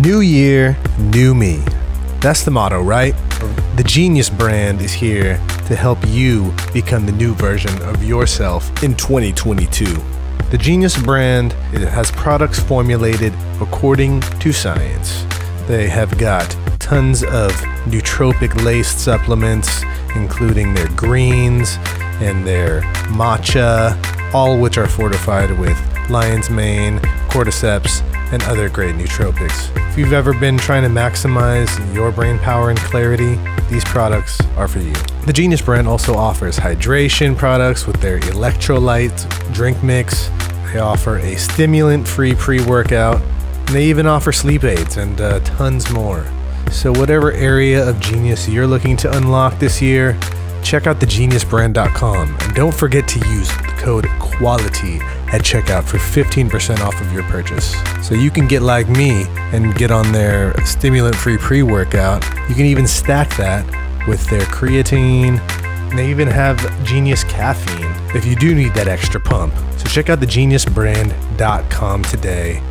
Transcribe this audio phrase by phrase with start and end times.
[0.00, 1.62] New year, new me.
[2.20, 3.14] That's the motto, right?
[3.76, 8.94] The Genius brand is here to help you become the new version of yourself in
[8.94, 9.84] 2022.
[10.50, 15.26] The Genius brand has products formulated according to science.
[15.68, 16.48] They have got
[16.78, 17.52] tons of
[17.84, 19.82] nootropic laced supplements,
[20.16, 21.76] including their greens
[22.22, 22.80] and their
[23.12, 25.78] matcha, all which are fortified with
[26.08, 28.00] lion's mane, cordyceps,
[28.32, 29.79] and other great nootropics.
[29.90, 33.34] If you've ever been trying to maximize your brain power and clarity,
[33.68, 34.92] these products are for you.
[35.26, 40.28] The Genius brand also offers hydration products with their electrolyte drink mix.
[40.72, 45.40] They offer a stimulant free pre workout, and they even offer sleep aids and uh,
[45.40, 46.24] tons more.
[46.70, 50.16] So, whatever area of genius you're looking to unlock this year,
[50.62, 55.00] check out thegeniusbrand.com and don't forget to use the code QUALITY
[55.32, 57.74] at checkout for 15% off of your purchase.
[58.06, 62.24] So you can get like me and get on their stimulant free pre workout.
[62.48, 63.64] You can even stack that
[64.08, 65.38] with their creatine.
[65.94, 69.54] They even have Genius caffeine if you do need that extra pump.
[69.78, 72.62] So check out the thegeniusbrand.com today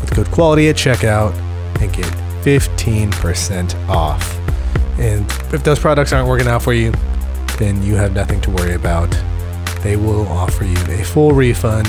[0.00, 1.34] with code quality at checkout
[1.80, 2.06] and get
[2.44, 4.38] 15% off.
[4.98, 6.92] And if those products aren't working out for you,
[7.58, 9.10] then you have nothing to worry about.
[9.82, 11.88] They will offer you a full refund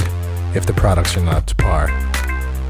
[0.55, 1.88] if the products are not up to par.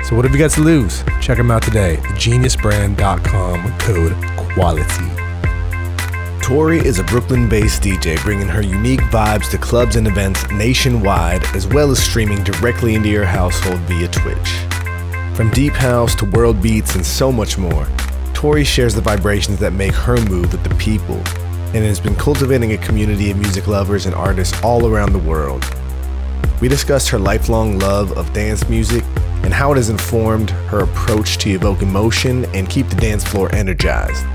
[0.04, 1.04] So what have you got to lose?
[1.22, 1.98] Check them out today.
[2.16, 4.16] Geniusbrand.com code
[4.54, 5.24] quality.
[6.42, 11.42] Tori is a Brooklyn based DJ bringing her unique vibes to clubs and events nationwide,
[11.56, 14.50] as well as streaming directly into your household via Twitch.
[15.38, 17.88] From deep house to world beats and so much more,
[18.34, 21.24] Tori shares the vibrations that make her move with the people
[21.74, 25.66] and has been cultivating a community of music lovers and artists all around the world.
[26.62, 29.04] We discussed her lifelong love of dance music
[29.44, 33.54] and how it has informed her approach to evoke emotion and keep the dance floor
[33.54, 34.26] energized.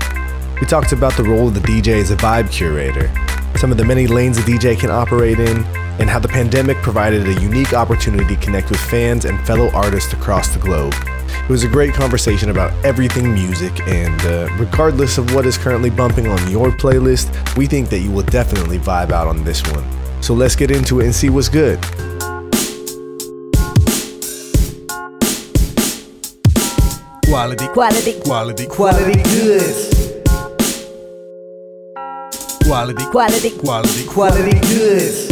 [0.59, 3.09] We talked about the role of the DJ as a vibe curator,
[3.57, 5.65] some of the many lanes a DJ can operate in,
[5.99, 10.13] and how the pandemic provided a unique opportunity to connect with fans and fellow artists
[10.13, 10.93] across the globe.
[11.43, 15.89] It was a great conversation about everything music, and uh, regardless of what is currently
[15.89, 19.83] bumping on your playlist, we think that you will definitely vibe out on this one.
[20.21, 21.79] So let's get into it and see what's good.
[27.25, 29.95] Quality, Quality, quality, quality goods.
[32.65, 35.28] quality, Quality, quality, quality goods.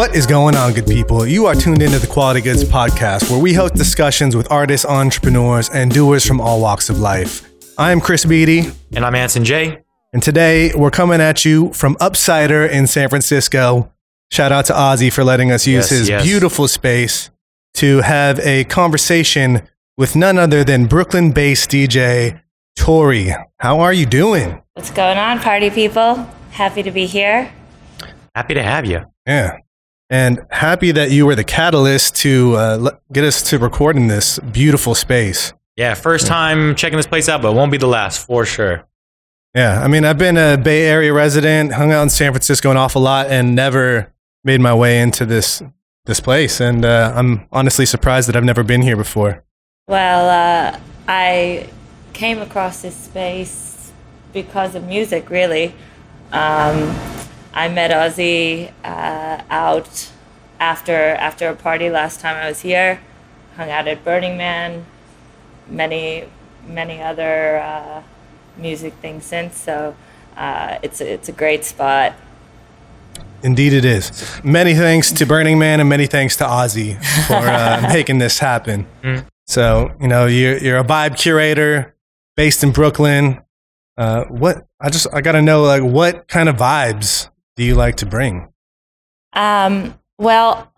[0.00, 1.26] What is going on, good people?
[1.26, 5.68] You are tuned into the Quality Goods podcast, where we host discussions with artists, entrepreneurs,
[5.68, 7.46] and doers from all walks of life.
[7.76, 9.82] I am Chris Beatty, And I'm Anson J.
[10.14, 13.92] and today we're coming at you from Upsider in San Francisco.
[14.32, 16.22] Shout out to Ozzy for letting us use Yes, his yes.
[16.22, 17.28] beautiful space
[17.74, 19.68] to have a conversation
[19.98, 22.40] with none other than Brooklyn based DJ
[22.74, 23.34] Tori.
[23.58, 24.62] How are you doing?
[24.72, 26.26] What's going on, party people?
[26.52, 27.52] Happy to be here.
[28.34, 29.04] Happy to have you.
[29.26, 29.58] Yeah.
[30.10, 34.08] And happy that you were the catalyst to uh, let- get us to record in
[34.08, 35.52] this beautiful space.
[35.76, 38.84] Yeah, first time checking this place out, but won't be the last for sure.
[39.54, 42.76] Yeah, I mean, I've been a Bay Area resident, hung out in San Francisco an
[42.76, 44.12] awful lot, and never
[44.44, 45.62] made my way into this
[46.06, 46.60] this place.
[46.60, 49.44] And uh, I'm honestly surprised that I've never been here before.
[49.86, 50.28] Well,
[50.74, 51.68] uh, I
[52.12, 53.92] came across this space
[54.32, 55.74] because of music, really.
[56.32, 56.94] Um,
[57.52, 60.10] I met Ozzy uh, out
[60.58, 63.00] after after a party last time I was here.
[63.56, 64.86] Hung out at Burning Man,
[65.68, 66.24] many
[66.66, 68.02] many other uh,
[68.56, 69.56] music things since.
[69.56, 69.96] So
[70.36, 72.14] uh, it's a, it's a great spot.
[73.42, 74.40] Indeed, it is.
[74.44, 78.86] Many thanks to Burning Man and many thanks to Ozzy for uh, making this happen.
[79.46, 81.94] So, you know, you're, you're a vibe curator
[82.36, 83.40] based in Brooklyn.
[83.96, 87.29] Uh, what I just I got to know like what kind of vibes
[87.60, 88.48] do you like to bring?
[89.34, 90.72] Um, well,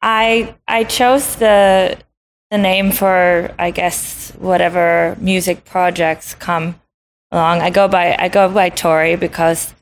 [0.00, 1.98] I I chose the
[2.52, 6.80] the name for I guess whatever music projects come
[7.32, 7.60] along.
[7.60, 9.74] I go by I go by Tori because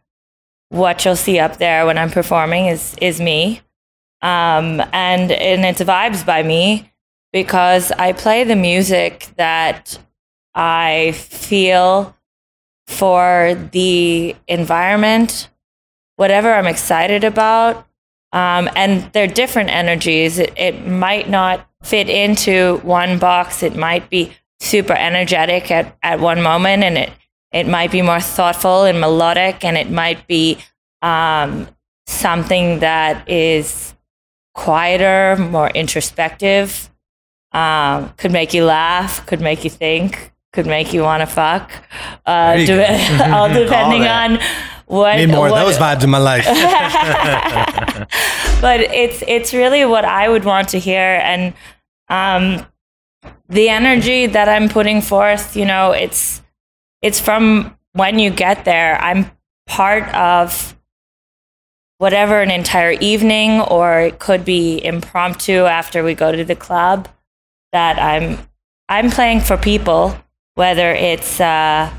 [0.71, 3.61] what you'll see up there when I'm performing is is me,
[4.23, 6.91] um, and and it's vibes by me
[7.35, 9.99] because I play the music that
[10.55, 12.17] I feel
[12.87, 15.51] for the environment,
[16.21, 17.87] whatever I'm excited about.
[18.33, 20.39] Um, and they're different energies.
[20.39, 23.63] It, it might not fit into one box.
[23.63, 27.11] It might be super energetic at, at one moment and it,
[27.53, 30.59] it might be more thoughtful and melodic, and it might be
[31.03, 31.67] um,
[32.07, 33.95] something that is
[34.55, 36.91] quieter, more introspective.
[37.53, 41.73] Um, could make you laugh, could make you think, could make you want to fuck.
[42.25, 44.39] Uh, de- all depending on
[44.91, 45.17] what.
[45.17, 46.45] Need more of those vibes in my life.
[48.61, 51.55] but it's it's really what I would want to hear, and
[52.09, 52.67] um,
[53.49, 55.57] the energy that I'm putting forth.
[55.57, 56.43] You know, it's
[57.03, 59.01] it's from when you get there.
[59.01, 59.31] I'm
[59.67, 60.77] part of
[61.99, 67.09] whatever an entire evening, or it could be impromptu after we go to the club.
[67.73, 68.39] That I'm
[68.89, 70.17] I'm playing for people,
[70.57, 71.93] whether it's uh,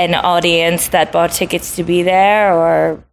[0.00, 3.04] an audience that bought tickets to be there, or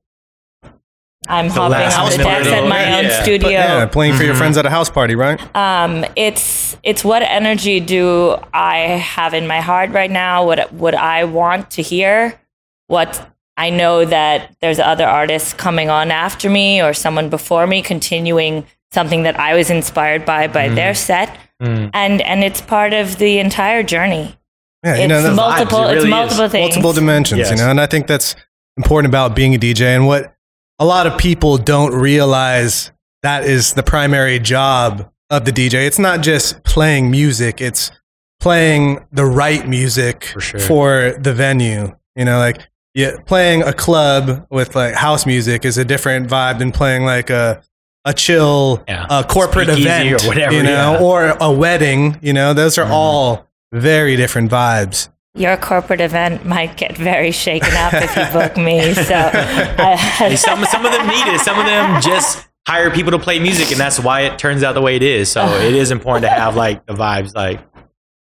[1.28, 2.94] I'm hopping last on the minute decks at my party.
[2.94, 3.24] own Yeah.
[3.24, 3.50] studio.
[3.50, 4.39] yeah, playing for your mm-hmm.
[4.39, 5.39] friends at a house party, right?
[5.56, 10.45] Um, it's it's what energy do I have in my heart right now?
[10.45, 12.39] What would I want to hear?
[12.88, 17.81] What I know that there's other artists coming on after me or someone before me
[17.81, 20.75] continuing something that I was inspired by by mm-hmm.
[20.75, 21.90] their set, mm.
[21.94, 24.38] and and it's part of the entire journey.
[24.83, 25.83] Yeah, you know, that's multiple.
[25.88, 26.09] It it's really is.
[26.12, 26.75] multiple things.
[26.75, 27.51] multiple dimensions, Yes.
[27.51, 28.35] you know, and I think that's
[28.77, 30.33] important about being a DJ and what
[30.79, 32.91] a lot of people don't realize
[33.24, 35.85] that is the primary job of the DJ.
[35.88, 37.91] It's not just playing music, it's
[38.39, 40.59] playing the right music For sure.
[40.59, 41.95] for the venue.
[42.15, 42.62] You know, like
[42.94, 47.30] yeah, playing a club with like house music is a different vibe than playing like
[47.30, 47.62] a
[48.06, 49.06] a chill Yeah.
[49.09, 51.00] uh, corporate Speakeasy event, or whatever, you know, yeah.
[51.01, 52.18] or a wedding.
[52.21, 52.91] You know, those are Mhm.
[52.91, 55.10] all very different vibes.
[55.36, 58.94] Your corporate event might get very shaken up if you book me.
[58.94, 61.42] So I, some some of them need it.
[61.42, 64.74] Some of them just hire people to play music, and that's why it turns out
[64.74, 65.30] the way it is.
[65.30, 67.62] So it is important to have like the vibes, like.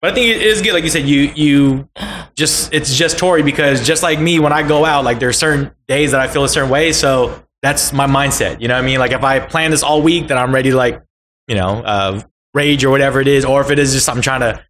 [0.02, 1.08] But I think it is good, like you said.
[1.08, 1.88] You you
[2.34, 5.72] just it's just Tori because just like me, when I go out, like there's certain
[5.88, 6.92] days that I feel a certain way.
[6.92, 8.60] So that's my mindset.
[8.60, 8.98] You know what I mean?
[8.98, 11.02] Like if I plan this all week, then I'm ready to like
[11.46, 12.20] you know uh,
[12.52, 14.62] rage or whatever it is, or if it is just I'm trying to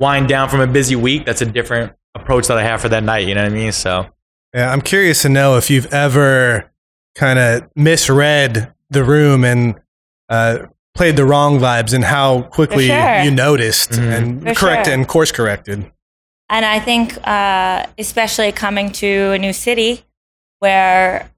[0.00, 3.02] wind down from a busy week, that's a different approach that I have for that
[3.02, 3.26] night.
[3.28, 3.72] You know what I mean?
[3.72, 4.06] So
[4.54, 6.70] Yeah, I'm curious to know if you've ever
[7.16, 9.80] kind of misread the room and
[10.28, 13.20] uh, played the wrong vibes and how quickly sure.
[13.22, 14.12] you noticed Mhm.
[14.16, 14.94] and For corrected sure.
[14.94, 15.90] and course corrected.
[16.50, 20.04] And I think, uh, especially coming to a new city
[20.60, 21.30] where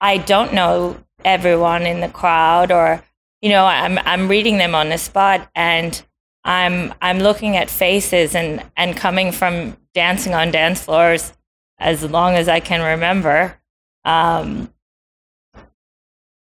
[0.00, 3.02] I don't know everyone in the crowd, or
[3.42, 6.00] you know, I'm I'm reading them on the spot, and
[6.44, 11.32] I'm I'm looking at faces, and and coming from dancing on dance floors
[11.78, 13.58] as long as I can remember.
[14.04, 14.72] Um,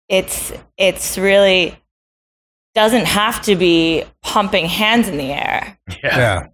[0.10, 1.78] it's it's really
[2.76, 6.48] doesn't have to be pumping hands in the air Yeah.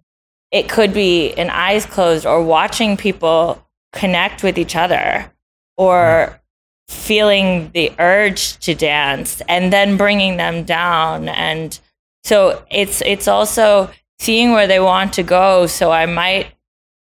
[0.50, 3.62] it could be an eyes closed or watching people
[3.92, 5.30] connect with each other
[5.76, 6.40] or
[6.88, 11.78] feeling the urge to dance and then bringing them down and
[12.24, 16.52] so it's it's also seeing where they want to go so i might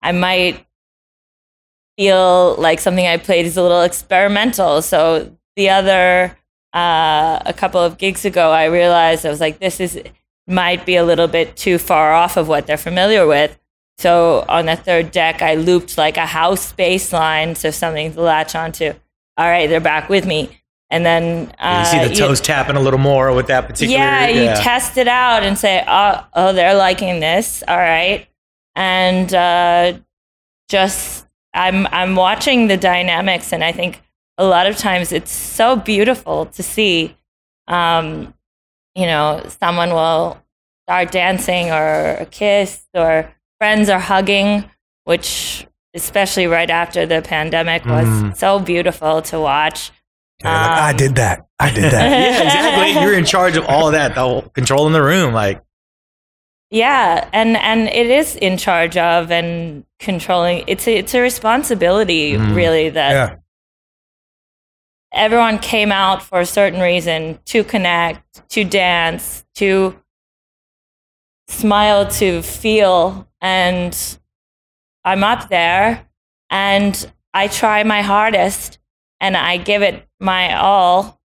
[0.02, 0.66] i might
[1.98, 6.38] feel like something i played is a little experimental so the other
[6.74, 10.00] uh, a couple of gigs ago i realized i was like this is
[10.48, 13.60] might be a little bit too far off of what they're familiar with.
[13.98, 18.22] So on the third deck, I looped like a house bass line, so something to
[18.22, 18.94] latch onto.
[19.38, 20.62] All right, they're back with me.
[20.90, 24.00] And then uh, you see the toes tapping a little more with that particular.
[24.00, 27.62] yeah, you test it out and say, oh, oh, they're liking this.
[27.68, 28.26] All right,
[28.76, 29.94] and uh,
[30.70, 34.02] just I'm I'm watching the dynamics, and I think
[34.38, 37.18] a lot of times it's so beautiful to see.
[37.68, 38.34] Um,
[38.96, 40.42] you know, someone will
[40.88, 44.64] start dancing or kiss or friends are hugging,
[45.04, 48.38] which especially right after the pandemic was Mm.
[48.38, 49.92] so beautiful to watch.
[50.44, 51.46] Yeah, like, I Um, did that.
[51.60, 52.12] I did that.
[52.12, 53.02] yeah, exactly.
[53.04, 55.34] You're in charge of all of that, the whole control in the room.
[55.34, 55.62] Like,
[56.70, 60.64] Yeah, and and it is in charge of and controlling.
[60.68, 62.56] It's a, it's a responsibility, Mm.
[62.56, 63.36] really, that yeah.
[65.14, 69.96] everyone came out for a certain reason to connect, to dance, to
[71.48, 74.18] smile, to feel, and
[75.04, 76.06] I'm up there,
[76.50, 78.80] and I try my hardest,
[79.20, 81.20] and I give it my all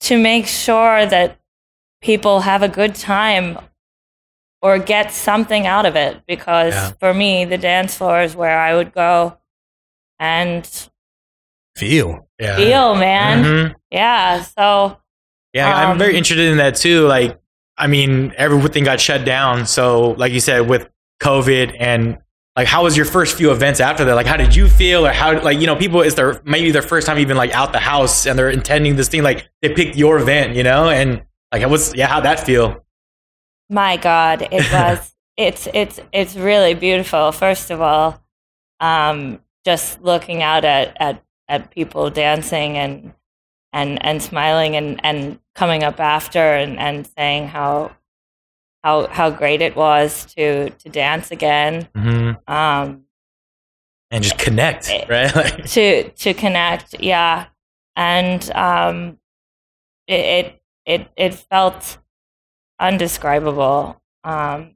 [0.00, 1.38] to make sure that
[2.02, 3.58] people have a good time
[4.60, 6.92] or get something out of it because Yeah.
[7.00, 9.38] for me the dance floor is where I would go
[10.18, 10.68] and
[11.76, 12.28] Feel.
[12.38, 12.56] yeah.
[12.56, 13.74] feel man Mhm.
[13.90, 14.98] yeah so
[15.52, 17.06] Yeah, I'm Um, very interested in that too.
[17.06, 17.38] Like,
[17.78, 19.66] I mean, everything got shut down.
[19.66, 20.88] So, like you said, with
[21.22, 22.18] COVID and
[22.56, 24.14] like how was your first few events after that?
[24.14, 26.82] Like how did you feel, or how like you know people it's their maybe their
[26.82, 29.96] first time even like out the house and they're intending this thing like they picked
[29.96, 32.84] your event, you know, and like what's yeah how'd that feel?
[33.68, 35.14] My God, it was.
[35.36, 37.32] it's it's it's really beautiful.
[37.32, 38.22] First of all,
[38.80, 43.14] um, just looking out at at at people dancing and
[43.72, 47.96] and and smiling and and coming up after and and saying how
[48.84, 51.88] how how great it was to to dance again.
[51.96, 52.52] Mm-hmm.
[52.52, 53.04] Um,
[54.10, 55.34] and just connect, It- right?
[55.36, 57.46] Like, to to connect yeah
[57.96, 59.18] and um
[60.06, 61.98] it it it, it felt
[62.78, 64.74] undescribable um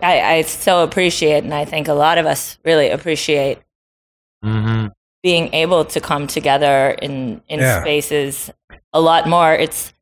[0.00, 3.58] I, I so appreciate and I think a lot of us really appreciate
[4.44, 4.86] mm-hmm.
[5.22, 7.82] being able to come together in in Yeah.
[7.82, 8.50] spaces
[8.92, 9.92] a lot more it's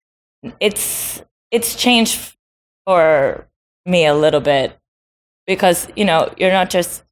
[0.60, 2.36] it's it's changed
[2.86, 3.48] for
[3.86, 4.78] me a little bit
[5.46, 7.04] because you know you're not just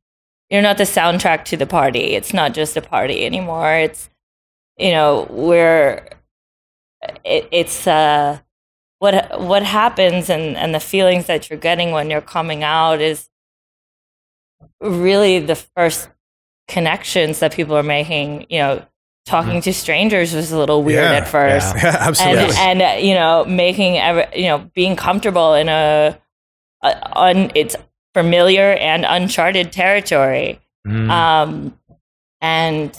[0.51, 2.15] you're not the soundtrack to the party.
[2.15, 3.73] It's not just a party anymore.
[3.75, 4.09] It's
[4.77, 6.09] you know we're
[7.25, 8.41] it, it's uh
[8.99, 13.29] what what happens and and the feelings that you're getting when you're coming out is
[14.81, 16.09] really the first
[16.67, 18.85] connections that people are making you know
[19.29, 22.57] talking to strangers was a little weird Yeah, at first Yeah, absolutely.
[22.57, 26.19] and and uh, you know making every, you know being comfortable in a,
[26.83, 27.77] a un, it's
[28.15, 31.11] familiar and uncharted territory Mhm.
[31.11, 31.79] um
[32.41, 32.97] and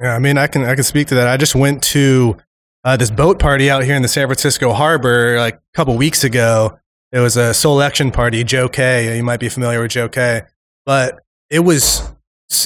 [0.00, 1.26] Yeah, I mean, I can I can speak to that.
[1.28, 2.36] I just went to
[2.84, 6.22] uh, this boat party out here in the San Francisco harbor like a couple weeks
[6.24, 6.78] ago.
[7.10, 9.16] It was a selection party, Joe K.
[9.16, 10.42] You might be familiar with Joe K.
[10.84, 11.18] But
[11.50, 12.02] it was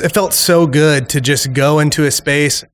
[0.02, 2.64] it felt so good to just go into a space,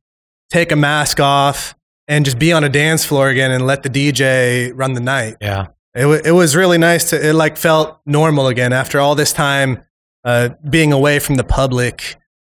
[0.50, 1.74] take a mask off,
[2.08, 5.36] and just be on a dance floor again and let the DJ run the night.
[5.40, 5.66] yeah.
[5.94, 9.32] It, w- it was really nice to it like felt normal again after all this
[9.32, 9.82] time
[10.24, 12.16] uh, being away from the public.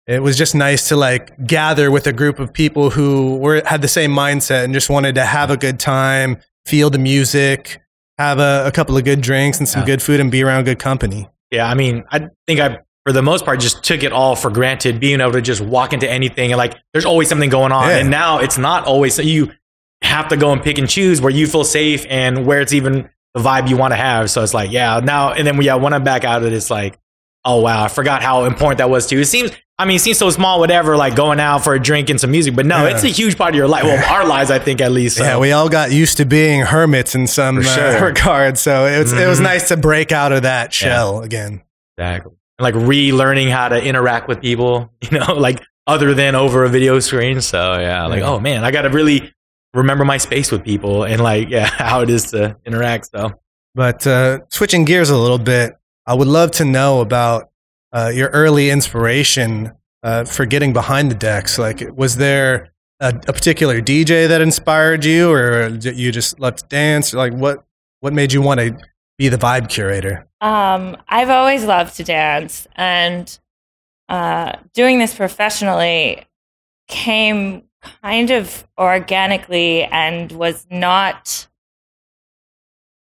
[0.07, 3.83] It was just nice to like gather with a group of people who were had
[3.83, 7.83] the same mindset and just wanted to have a good time, feel the music,
[8.17, 9.87] have a, a couple of good drinks and some Yeah.
[9.87, 11.29] good food, and be around good company.
[11.51, 14.51] Yeah, I mean, I think I, for the most part, just took it all for
[14.51, 17.89] granted, being able to just walk into anything and like, there's always something going on.
[17.89, 17.99] Yeah.
[17.99, 19.53] And now it's not always, so you
[20.03, 23.09] have to go and pick and choose where you feel safe and where it's even
[23.35, 24.29] the vibe you want to have.
[24.31, 26.99] So it's like, yeah, now, and then, yeah, when I'm back out of it's like,
[27.45, 29.21] oh, wow, I forgot how important that was too.
[29.21, 32.11] It seems, I mean, it seems so small, whatever, like going out for a drink
[32.11, 32.95] and some music, but no, Yeah.
[32.97, 33.85] it's a huge part of your life.
[33.85, 35.19] Well, our lives, I think, at least.
[35.19, 35.23] So.
[35.23, 38.99] Yeah, we all got used to being hermits in some For uh, regard, so it
[38.99, 39.45] was it was Mhm.
[39.45, 41.63] nice to break out of that shell again.
[41.97, 42.33] Exactly.
[42.59, 46.99] Like relearning how to interact with people, you know, like other than over a video
[47.01, 47.41] screen.
[47.41, 48.31] So yeah, like Yeah.
[48.31, 49.33] oh man, I got to really
[49.75, 53.11] remember my space with people and like yeah, how it is to interact.
[53.15, 53.33] So
[53.75, 55.75] But uh, switching gears a little bit,
[56.07, 57.51] I would love to know about
[57.93, 59.73] uh, your early inspiration
[60.03, 61.59] uh, for getting behind the decks.
[61.59, 66.57] Like, was there a, a particular DJ that inspired you, or did you just love
[66.57, 67.13] to dance?
[67.13, 67.65] Like, what
[68.01, 68.79] what made you want to
[69.19, 70.27] be the vibe curator?
[70.41, 73.39] Um, I've always loved to dance, and
[74.09, 76.27] uh, doing this professionally
[76.89, 77.65] came
[78.03, 81.47] kind of organically and was not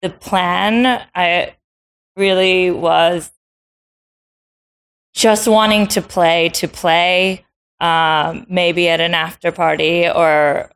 [0.01, 1.05] the plan.
[1.13, 1.55] I
[2.15, 3.31] really was
[5.13, 7.45] just wanting to play to play,
[7.79, 10.71] um, maybe at an after party or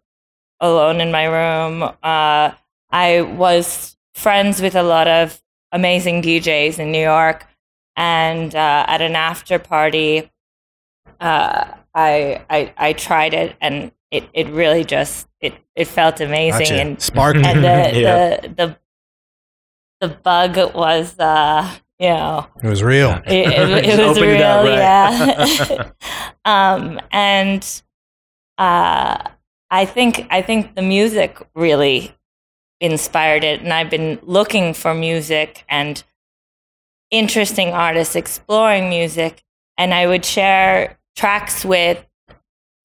[0.60, 1.84] alone in my room.
[1.84, 2.52] Uh,
[2.92, 5.41] I was friends with a lot of
[5.72, 7.46] amazing DJs in New York,
[7.96, 10.32] and uh, at an after party,
[11.20, 11.65] uh,
[11.96, 16.82] I, I I tried it, and it, it really just it, it felt amazing, Gotcha.
[16.82, 17.36] and Spark.
[17.38, 18.39] and the, Yeah.
[18.41, 18.77] the the
[20.01, 23.10] the bug was uh you know it was real.
[23.10, 23.22] Yeah.
[23.32, 25.89] it, it, it was real it up, right?
[25.89, 25.89] yeah
[26.46, 27.82] um and
[28.58, 29.17] uh
[29.72, 32.13] i think i think the music really
[32.84, 33.62] inspired it.
[33.62, 36.04] And i've been looking for music and
[37.12, 39.44] interesting artists exploring music.
[39.78, 42.06] And i would share tracks with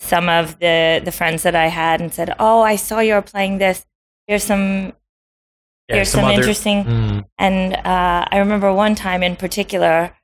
[0.00, 3.22] some of the the friends that i had and said oh i saw you were
[3.22, 3.84] playing this.
[4.26, 4.92] Here's some
[5.88, 6.84] yeah, here's some, other- interesting.
[6.84, 10.14] Mm, and uh, I remember one time in particular,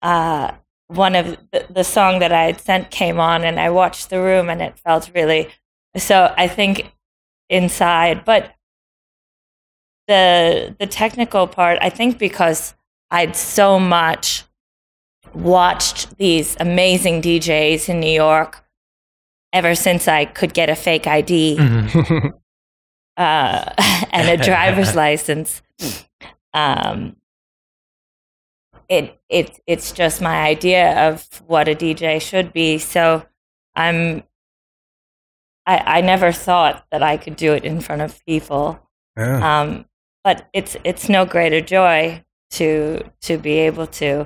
[0.00, 0.52] uh,
[0.88, 4.20] one of the, the song that I had sent came on, and I watched the
[4.20, 5.50] room, and it felt really.
[5.96, 6.92] So I think
[7.50, 8.54] inside, but
[10.08, 12.74] the the technical part, I think because
[13.10, 14.44] I'd so much
[15.34, 18.64] watched these amazing DJs in New York
[19.52, 22.32] ever since I could get a fake ID mhm.
[23.16, 23.72] uh,
[24.12, 25.62] and a driver's license.
[26.54, 27.16] Um,
[28.88, 32.78] it it it's just my idea of what a DJ should be.
[32.78, 33.24] So
[33.74, 34.22] I'm
[35.66, 38.80] I I never thought that I could do it in front of people.
[39.16, 39.60] Yeah.
[39.60, 39.86] Um,
[40.24, 44.20] but it's it's no greater joy to to be able to.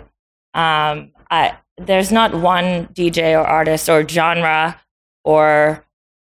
[0.55, 4.81] Um, I there's not one DJ or artist or genre
[5.25, 5.85] or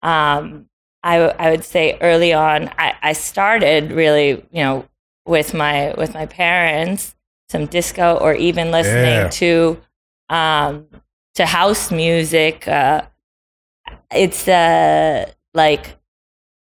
[0.02, 0.68] um,
[1.02, 4.88] I I would say early on I, I started really you know
[5.26, 7.14] with my with my parents
[7.50, 9.28] some disco or even listening Yeah.
[9.28, 9.80] to
[10.30, 10.86] um,
[11.34, 12.66] to house music.
[12.68, 13.02] Uh,
[14.10, 15.98] it's uh, like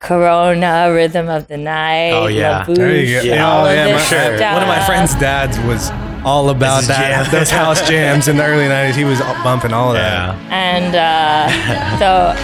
[0.02, 2.11] Corona, Rhythm of the Night.
[2.11, 2.64] Oh, yeah.
[2.68, 3.23] La There you go.
[3.23, 3.49] Yeah.
[3.49, 3.85] all Oh, yeah.
[3.87, 4.32] this My, sure.
[4.52, 5.90] One of my friends' dads was
[6.25, 7.25] all about that.
[7.25, 7.30] jam.
[7.30, 8.94] Those house jams in the early 90s.
[8.97, 10.35] He was bumping all of that.
[10.35, 10.49] Yeah.
[10.50, 12.35] and uh, so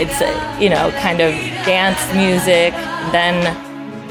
[0.00, 1.32] it's uh, you know kind of
[1.66, 2.72] dance music.
[3.10, 3.44] Then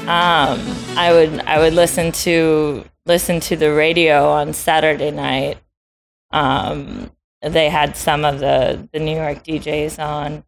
[0.02, 0.60] um,
[0.98, 5.56] I would I would listen to listen to the radio on Saturday night.
[6.30, 10.44] Um, they had some of the the New York DJs on.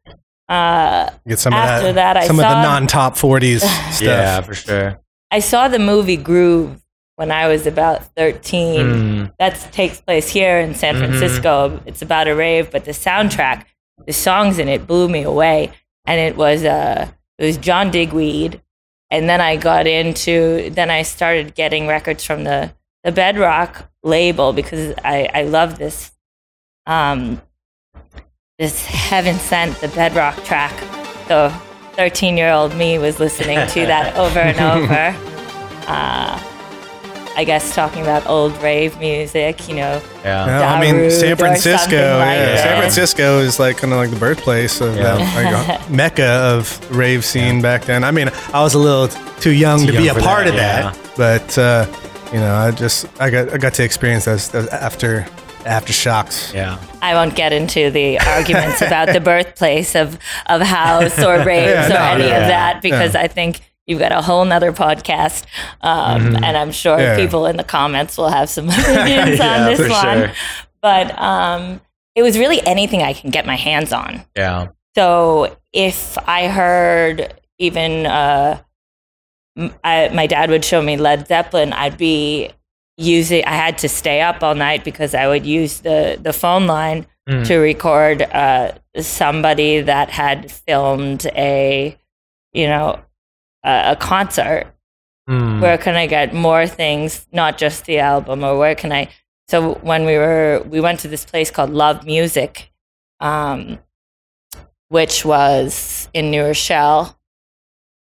[0.48, 3.58] Uh, Get some After of that, I some of the non-top 40s
[3.92, 4.00] stuff.
[4.02, 5.00] Yeah, for sure.
[5.30, 6.80] I saw the movie Groove
[7.16, 8.80] when I was about thirteen.
[8.86, 9.32] Mm.
[9.38, 10.98] that takes place here in San Mhm.
[10.98, 11.80] Francisco.
[11.86, 13.64] It's about a rave, but the soundtrack,
[14.06, 15.70] the songs in it blew me away.
[16.06, 17.08] And it was uh
[17.38, 18.60] it was John Digweed.
[19.10, 22.72] And then I got into then I started getting records from the
[23.02, 26.12] the Bedrock label because I I love this
[26.86, 27.40] um
[28.58, 30.72] this Heaven Scent the Bedrock track.
[31.26, 31.48] So
[31.94, 35.16] 13 year old me was listening to that over and over.
[35.88, 36.40] Uh,
[37.36, 40.46] I guess talking about old rave music, you know, Yeah.
[40.46, 41.78] Yeah, I mean, San Francisco.
[41.78, 42.78] something like yeah, San.
[42.78, 45.16] Francisco is like kind of like the birthplace of Yeah.
[45.16, 48.04] that, like mecca of rave scene back then.
[48.04, 49.08] I mean, I was a little
[49.40, 51.86] too young Too to be a part that, of that, but uh,
[52.32, 55.26] you know, I just I got I got to experience those, those after
[55.64, 56.52] aftershocks.
[56.54, 56.78] Yeah.
[57.02, 61.86] I won't get into the arguments about the birthplace of, of house or raves Yeah,
[61.86, 63.20] or no, any yeah, of that because yeah.
[63.22, 65.44] I think you've got a whole nother podcast.
[65.80, 67.16] Um, And I'm sure Yeah.
[67.16, 70.18] people in the comments will have some opinions Yeah, on this for one.
[70.18, 70.32] sure.
[70.80, 71.80] But um,
[72.14, 74.22] it was really anything I can get my hands on.
[74.36, 74.68] Yeah.
[74.94, 78.60] So if I heard even uh,
[79.56, 82.50] m- I, my dad would show me Led Zeppelin, I'd be
[82.96, 83.44] using.
[83.44, 87.06] I had to stay up all night because I would use the the phone line
[87.26, 87.46] Mm.
[87.46, 91.96] to record uh, somebody that had filmed a,
[92.52, 93.00] you know,
[93.64, 94.66] a, a concert.
[95.26, 95.62] Mm.
[95.62, 99.08] Where can I get more things, not just the album, or where can I?
[99.48, 102.70] So when we were, we went to this place called Love Music,
[103.20, 103.78] um,
[104.90, 107.18] which was in New Rochelle,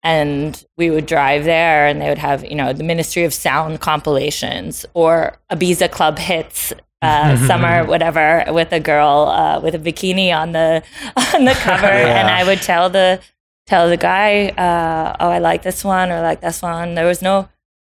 [0.04, 3.80] and we would drive there, and they would have, you know, the Ministry of Sound
[3.80, 6.72] compilations or Ibiza Club hits.
[7.02, 10.82] Uh, summer, whatever, with a girl uh, with a bikini on the
[11.34, 11.84] on the cover,
[12.18, 13.20] and I would tell the
[13.66, 17.04] tell the guy, uh, "Oh, I like this one or I like this one." There
[17.04, 17.48] was no,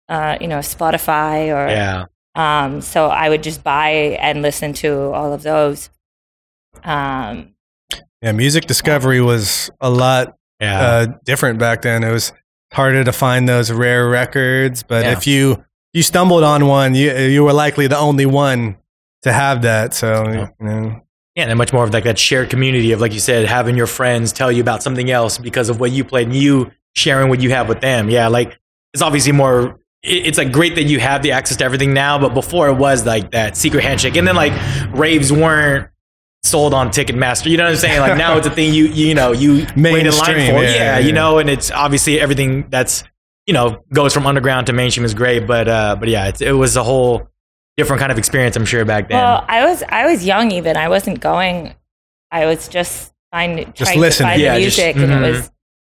[0.08, 2.06] uh, you know, Spotify or Yeah.
[2.36, 5.90] um, so I would just buy and listen to all of those.
[6.84, 7.54] Um,
[8.22, 10.80] Yeah, music discovery was a lot Yeah.
[10.80, 12.04] uh, different back then.
[12.04, 12.32] It was
[12.72, 15.12] harder to find those rare records, but Yeah.
[15.12, 18.76] if you you stumbled on one, you you were likely the only one
[19.22, 19.92] to have that.
[19.94, 20.46] So Yeah.
[20.60, 21.00] you know,
[21.34, 23.86] Yeah, and much more of like that shared community of like you said, having your
[23.86, 27.40] friends tell you about something else because of what you played and you sharing what
[27.40, 28.08] you have with them.
[28.10, 28.58] Yeah, like
[28.94, 32.34] it's obviously more it's like great that you have the access to everything now, but
[32.34, 34.16] before it was like that secret handshake.
[34.16, 34.52] And then like
[34.92, 35.88] raves weren't
[36.44, 37.50] sold on Ticketmaster.
[37.50, 38.00] You know what I'm saying?
[38.00, 40.34] Like now it's a thing you you know, you wait in line for.
[40.34, 40.98] yeah, Yeah, yeah.
[40.98, 43.04] you know, and it's obviously everything that's
[43.46, 46.52] you know, goes from underground to mainstream is great, but uh but yeah, it's, it
[46.52, 47.28] was a whole
[47.76, 49.18] different kind of experience I'm sure back then.
[49.18, 50.76] well, I was I was young even.
[50.76, 51.74] I wasn't going.
[52.30, 55.04] I was just finding Just trying to find Yeah, the just- music, mhm.
[55.04, 55.50] and it was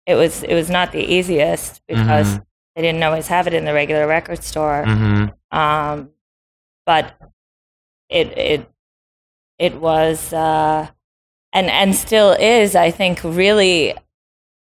[0.07, 2.43] it was it was not the easiest because Mhm.
[2.75, 4.83] they didn't always have it in the regular record store.
[4.85, 5.57] mm-hmm.
[5.57, 6.09] um,
[6.85, 7.13] but
[8.09, 8.69] it it
[9.59, 10.87] it was uh,
[11.53, 13.93] and and still is I think really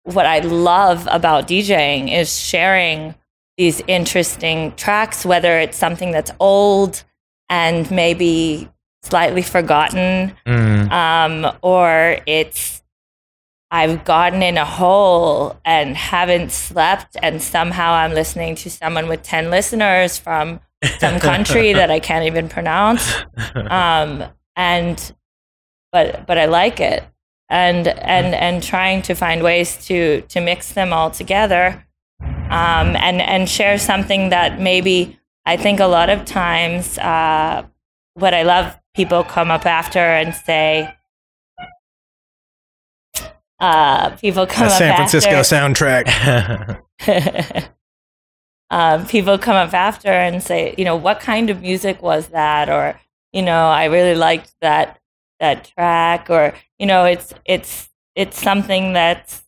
[0.04, 3.16] what I love about DJing is sharing
[3.58, 7.04] these interesting tracks whether it's something that's old
[7.50, 8.70] and maybe
[9.04, 12.82] slightly forgotten mm um, or it's
[13.70, 19.24] I've gotten in a hole and haven't slept, and somehow I'm listening to someone with
[19.24, 20.62] 10 listeners from
[21.00, 23.14] some country that I can't even pronounce.
[23.56, 24.24] Um,
[24.58, 25.16] and,
[25.94, 27.04] but, but I like it.
[27.50, 31.86] And, and, and trying to find ways to, to mix them all together
[32.22, 37.66] um, and, and share something that maybe I think a lot of times, uh,
[38.16, 40.94] what I love, people come up after and say,
[43.60, 46.82] uh, people come The up San Francisco after, soundtrack.
[48.70, 52.70] um, people come up after and say, you know, what kind of music was that?
[52.70, 53.00] Or,
[53.34, 55.00] you know, I really liked that
[55.40, 56.30] that track.
[56.30, 59.44] Or, you know, it's it's it's something that's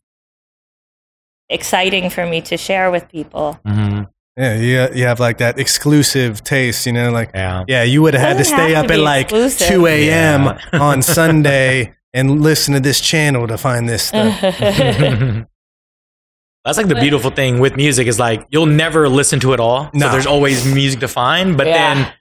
[1.50, 3.60] exciting for me to share with people.
[3.66, 4.08] Mhm.
[4.38, 7.66] Yeah, you, you have like that exclusive taste, you know, like Yeah.
[7.68, 9.68] yeah, you would have had to stay up to at like exclusive.
[9.68, 10.44] 2 a.m.
[10.46, 10.60] Yeah.
[10.80, 14.40] on Sunday and listen to this channel to find this stuff.
[16.66, 19.90] That's like the beautiful thing with music is like you'll never listen to it all.
[19.94, 20.06] No.
[20.08, 21.58] So there's always music to find.
[21.58, 21.94] But Yeah.
[21.96, 22.14] then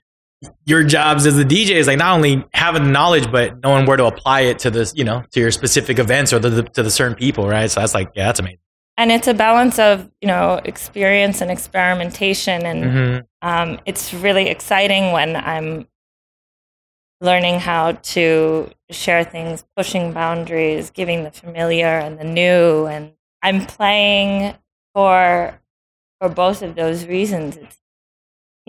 [0.65, 3.97] your jobs as the DJ is like not only having the knowledge, but knowing where
[3.97, 6.83] to apply it to this, you know, to your specific events or to the, to
[6.83, 7.69] the certain people, right?
[7.69, 8.59] So that's like, yeah, that's amazing.
[8.97, 13.25] and it's a balance of you know experience and experimentation and Mhm.
[13.41, 15.87] um, it's really exciting when i'm
[17.21, 23.65] learning how to share things pushing boundaries giving the familiar and the new and i'm
[23.65, 24.55] playing
[24.93, 25.59] for
[26.19, 27.77] for both of those reasons it's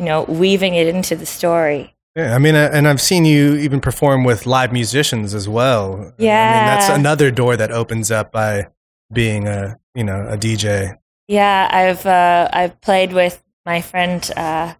[0.01, 3.55] you know weaving it into the story Yeah, I mean, uh, and I've seen you
[3.57, 6.13] even perform with live musicians as well.
[6.49, 8.67] I mean, that's another door that opens up by
[9.13, 10.99] being a, you know, a DJ.
[11.29, 14.75] Yeah, I've uh, I've played with my friend uh,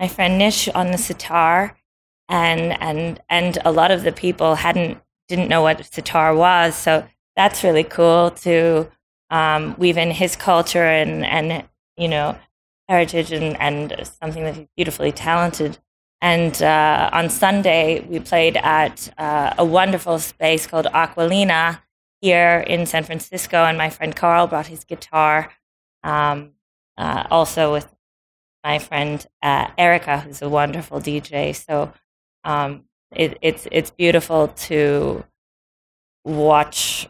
[0.00, 1.76] my friend Nish on the sitar,
[2.28, 7.06] and and and a lot of the people hadn't didn't know what sitar was, so
[7.36, 8.90] that's really cool to
[9.30, 12.36] um, weave in his culture and and you know
[12.92, 13.86] heritage and and
[14.20, 15.78] something that he's beautifully talented.
[16.20, 21.80] And uh, on Sunday, we played at uh, a wonderful space called Aquilina
[22.20, 25.50] here in San Francisco, and my friend Carl brought his guitar
[26.04, 26.52] um,
[26.96, 27.88] uh, also with
[28.62, 31.54] my friend uh, Erica, who's a wonderful DJ.
[31.54, 31.92] So
[32.44, 35.24] um, it, it's it's beautiful to
[36.24, 37.08] watch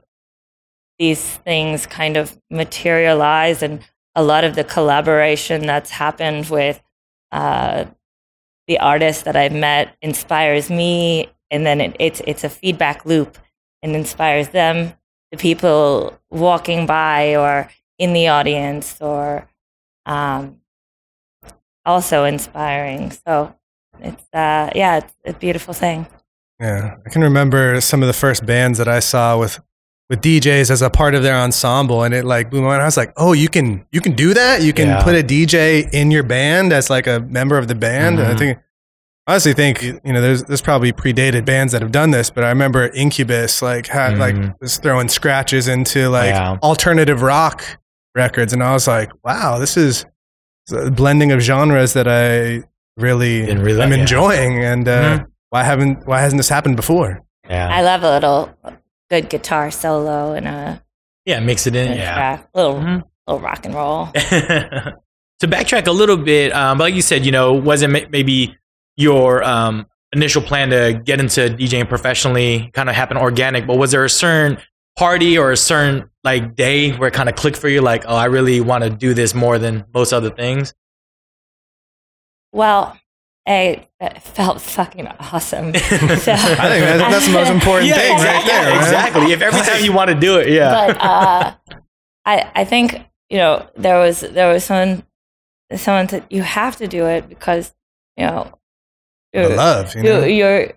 [0.98, 3.80] these things kind of materialize, and
[4.14, 6.82] a lot of the collaboration that's happened with
[7.30, 7.86] uh,
[8.68, 13.38] the artists that I've met inspires me, and then it, it's it's a feedback loop
[13.82, 14.92] and inspires them.
[15.30, 19.48] The people walking by or in the audience or
[20.06, 20.60] um,
[21.84, 23.10] also inspiring.
[23.10, 23.54] So
[24.00, 26.06] it's uh, yeah, it's a beautiful thing.
[26.60, 29.60] Yeah, I can remember some of the first bands that I saw with
[30.12, 32.82] with DJs as a part of their ensemble, and it like blew my mind.
[32.82, 34.60] I was like, "Oh, you can you can do that?
[34.60, 35.02] You can Yeah.
[35.02, 38.36] put a DJ in your band as like a member of the band." And I
[38.36, 38.58] think,
[39.26, 42.44] I honestly think you know, there's there's probably predated bands that have done this, but
[42.44, 44.54] I remember Incubus like had like Mhm.
[44.60, 46.58] was throwing scratches into like Yeah.
[46.62, 47.64] alternative rock
[48.14, 50.04] records, and I was like, "Wow, this is
[50.70, 52.64] a blending of genres that I
[52.98, 53.98] really Didn't realize- am yeah.
[54.00, 55.26] enjoying." And uh, Mhm.
[55.48, 57.22] why haven't why hasn't this happened before?
[57.48, 57.68] Yeah.
[57.72, 58.50] I love a little
[59.12, 60.82] good guitar solo and a,
[61.26, 61.38] yeah.
[61.40, 61.92] Mix it in.
[61.96, 62.14] Yeah.
[62.14, 63.02] track, little Mhm.
[63.26, 64.06] little rock and roll.
[64.14, 64.94] to
[65.42, 68.56] backtrack a little bit, um, like you said, you know, wasn't ma- maybe
[68.96, 73.90] your um, initial plan to get into DJing professionally kind of happened organic, but was
[73.90, 74.58] there a certain
[74.98, 78.16] party or a certain like day where it kind of clicked for you, like, oh,
[78.16, 80.72] I really want to do this more than most other things?
[82.52, 82.96] Well,
[83.48, 85.72] A, it felt fucking awesome.
[85.74, 88.48] So, I think that's, that's the most important thing right exactly.
[88.52, 88.62] there.
[88.62, 88.76] Yeah, right?
[88.82, 89.32] exactly.
[89.32, 90.86] If every time you want to do it, yeah.
[90.86, 91.54] but uh,
[92.24, 93.00] I I think
[93.30, 95.02] you know there was there was someone
[95.74, 97.74] someone said you have to do it because
[98.16, 98.52] you know
[99.32, 100.24] you're, love, you you, know.
[100.24, 100.72] you're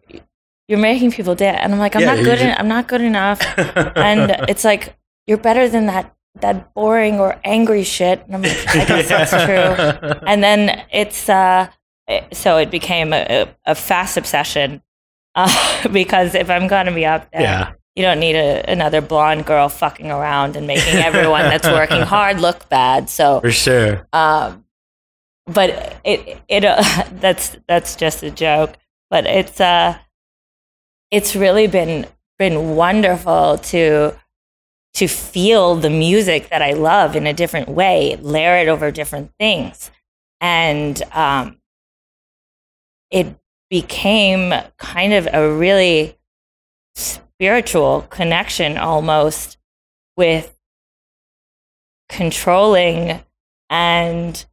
[0.68, 2.40] you're making people dance, and I'm like I'm Yeah, not good.
[2.40, 3.42] just- en- I'm not good enough,
[3.96, 4.98] and it's like
[5.28, 8.24] you're better than that that boring or angry shit.
[8.26, 10.20] And I'm like I guess that's true.
[10.28, 11.68] And then it's uh,
[12.08, 14.82] it- so it became a, a, fast obsession
[15.36, 17.72] uh, because if I'm gonna be up there, yeah.
[17.96, 22.40] you don't need a, another blonde girl fucking around and making everyone that's working hard
[22.40, 23.10] look bad.
[23.10, 24.08] So, For sure.
[24.14, 24.66] um,
[25.46, 26.82] but it it uh,
[27.14, 28.74] that's that's just a joke.
[29.10, 29.98] But it's uh,
[31.12, 32.08] it's really been
[32.40, 34.14] been wonderful to
[34.96, 39.32] to feel the music that I love in a different way, layer it over different
[39.38, 39.92] things,
[40.40, 41.58] and um,
[43.16, 46.18] it became kind of a really
[46.94, 49.58] spiritual connection almost
[50.18, 50.54] with
[52.10, 53.22] controlling
[53.70, 54.46] and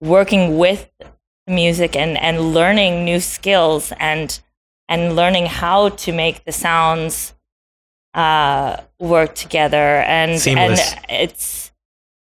[0.00, 0.90] working with
[1.46, 4.40] music and, and learning new skills and
[4.88, 7.32] and learning how to make the sounds
[8.12, 10.94] uh, work together and Seamless.
[10.94, 11.72] and it's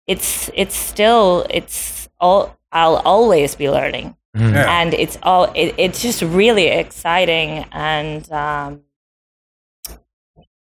[0.07, 4.81] it's it's still it's all I'll always be learning, Yeah.
[4.81, 8.31] and it's all it, it's just really exciting and.
[8.31, 8.81] Um,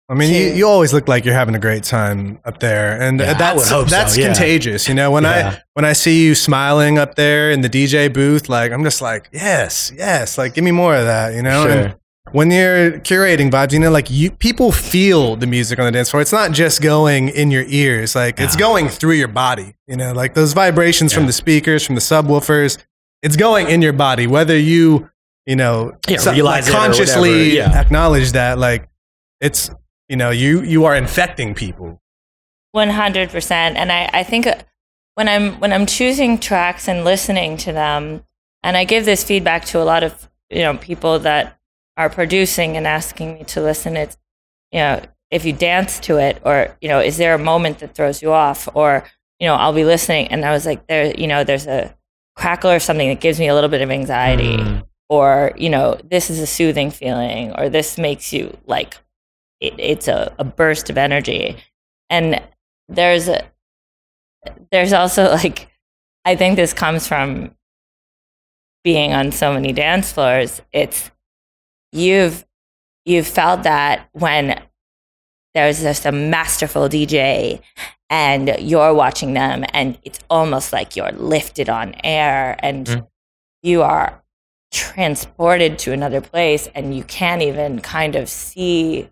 [0.10, 3.02] I mean, you, to- you always look like you're having a great time up there,
[3.02, 4.28] and Yeah, I that's would hope so, that's yeah.
[4.28, 4.88] contagious.
[4.88, 5.56] You know, when Yeah.
[5.58, 9.02] I when I see you smiling up there in the DJ booth, like I'm just
[9.02, 11.34] like, yes, yes, like give me more of that.
[11.34, 11.72] You know, Sure.
[11.72, 11.96] and
[12.32, 16.10] when you're curating vibes, you know, like you people feel the music on the dance
[16.12, 16.22] floor.
[16.22, 19.76] It's not just going in your ears; like it's going through your body.
[19.88, 22.78] You know, like those vibrations from the speakers, from the subwoofers.
[23.24, 25.10] It's going in your body, whether you
[25.46, 27.80] you know Yeah, so- realize like, consciously yeah.
[27.80, 28.58] acknowledge that.
[28.60, 28.88] Like
[29.42, 29.70] it's
[30.10, 32.02] you know you you are infecting people.
[32.72, 34.56] One hundred percent, and I, I think uh,
[35.16, 38.24] when I'm when I'm choosing tracks and listening to them,
[38.62, 41.58] and I give this feedback to a lot of you know people that
[41.96, 43.98] are producing and asking me to listen.
[43.98, 44.18] It's
[44.72, 45.02] you know
[45.32, 48.32] if you dance to it, or you know is there a moment that throws you
[48.32, 49.04] off, or
[49.40, 51.96] you know I'll be listening and I was like there you know there's a
[52.38, 54.86] crackle or something that gives me a little bit of anxiety, Mm.
[55.10, 58.96] or you know this is a soothing feeling, or this makes you like
[59.60, 61.58] it, it's a, a burst of energy.
[62.10, 62.42] And
[62.88, 63.44] there's a
[64.72, 65.68] there's also like
[66.26, 67.54] i think this comes from
[68.84, 70.62] being on so many dance floors.
[70.72, 71.12] It's
[71.92, 72.46] you've
[73.06, 74.62] you've felt that when
[75.54, 77.62] there's just a masterful dj
[78.10, 83.08] and you're watching them and it's almost like you're lifted on air and Mm.
[83.64, 84.24] you are
[84.72, 89.10] transported to another place and you can't even kind of see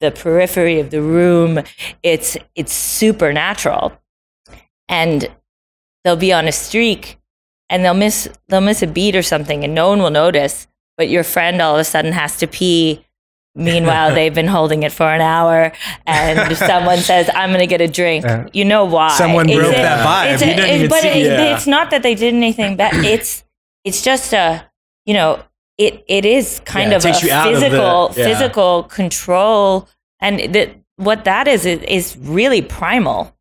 [0.00, 1.60] the periphery of the room
[2.02, 3.92] it's it's supernatural
[4.88, 5.30] and
[6.02, 7.18] they'll be on a streak
[7.70, 11.08] and they'll miss they'll miss a beat or something and no one will notice but
[11.08, 13.04] your friend all of a sudden has to pee
[13.54, 15.72] meanwhile they've been holding it for an hour
[16.06, 18.46] and someone says i'm going to get a drink Yeah.
[18.52, 20.32] you know why Someone broke a- that vibe.
[20.34, 21.54] it's You a- didn't but see- it- yeah.
[21.54, 23.44] it's not that they did anything bad it's
[23.84, 24.64] it's just a
[25.06, 25.42] you know
[25.78, 28.24] it it is kind Yeah, of a takes you out of the- physical yeah.
[28.28, 29.88] physical control
[30.20, 33.34] and that what that is is, is really primal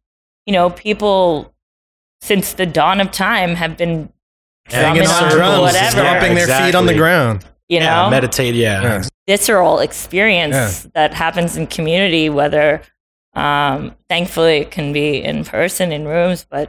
[0.45, 1.54] you know people
[2.21, 4.10] since the dawn of time have been
[4.67, 7.43] Hanging on on drums, whatever stomping their feet on the ground.
[7.73, 8.55] You know Yeah, meditate.
[8.55, 8.81] Yeah.
[8.83, 9.01] Yeah.
[9.27, 10.91] visceral experience Yeah.
[10.97, 12.81] that happens in community whether
[13.45, 16.67] um, thankfully it can be in person in rooms but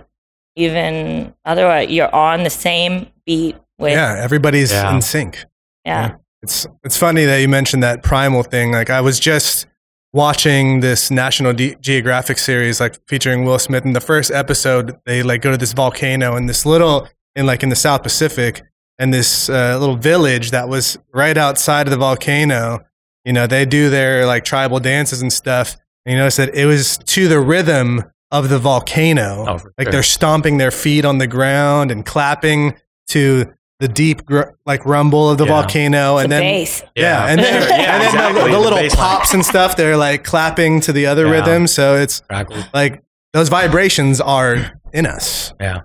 [0.57, 4.95] even otherwise you're on the same beat with Yeah, everybody's Yeah.
[4.95, 5.45] in sync.
[5.85, 6.17] yeah.
[6.43, 8.71] It's it's funny that you mentioned that primal thing.
[8.71, 9.67] Like I was just
[10.13, 13.85] watching this National Ge- Geographic series, like featuring Will Smith.
[13.87, 17.63] In the first episode, they like go to this volcano in this little in like
[17.63, 18.63] in the South Pacific,
[18.99, 22.85] and this uh, little village that was right outside of the volcano.
[23.25, 25.77] You know, they do their like tribal dances and stuff.
[26.07, 29.45] And you notice that it was to the rhythm of the volcano.
[29.49, 29.93] Oh, like sure.
[29.93, 32.75] they're stomping their feet on the ground and clapping
[33.09, 35.61] to the deep gr- like rumble of the Yeah.
[35.63, 38.59] volcano, the and then bass yeah, and then, yeah, and then exactly, the, the the
[38.61, 38.91] little line.
[38.91, 41.33] pops and stuff, they're like clapping to the other Yeah.
[41.33, 41.67] rhythm.
[41.67, 42.63] So it's Crackle.
[42.73, 43.03] like
[43.33, 45.53] those vibrations are in us.
[45.61, 45.81] Yeah.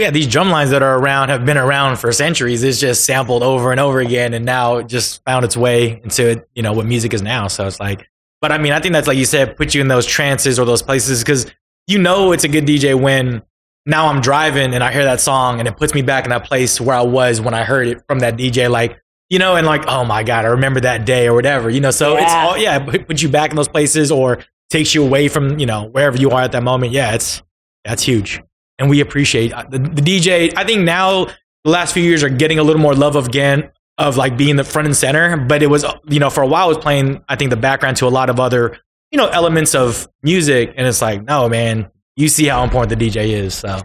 [0.00, 2.62] Yeah, these drum lines that are around have been around for centuries.
[2.62, 6.42] It's just sampled over and over again, and now it just found its way into
[6.54, 7.48] you know what music is now.
[7.48, 8.08] So it's like,
[8.40, 10.64] but I mean, I think that's like you said, put you in those trances or
[10.64, 11.52] those places because
[11.86, 13.42] you know it's a good DJ when
[13.84, 16.44] now I'm driving and I hear that song and it puts me back in that
[16.44, 18.70] place where I was when I heard it from that DJ.
[18.70, 21.68] Like you know, and like oh my god, I remember that day or whatever.
[21.68, 22.46] You know, so it's Yeah.
[22.46, 24.38] all yeah, it puts you back in those places or
[24.70, 26.92] takes you away from you know wherever you are at that moment.
[26.92, 27.42] Yeah, it's
[27.84, 28.42] that's huge
[28.80, 30.52] and we appreciate uh, the, the DJ.
[30.56, 31.26] I think now
[31.64, 34.64] the last few years are getting a little more love again of like being the
[34.64, 35.36] front and center.
[35.36, 37.98] But it was you know for a while it was playing I think the background
[37.98, 38.78] to a lot of other
[39.12, 43.08] you know elements of music, and it's like no man, you see how important the
[43.08, 43.54] DJ is.
[43.54, 43.82] So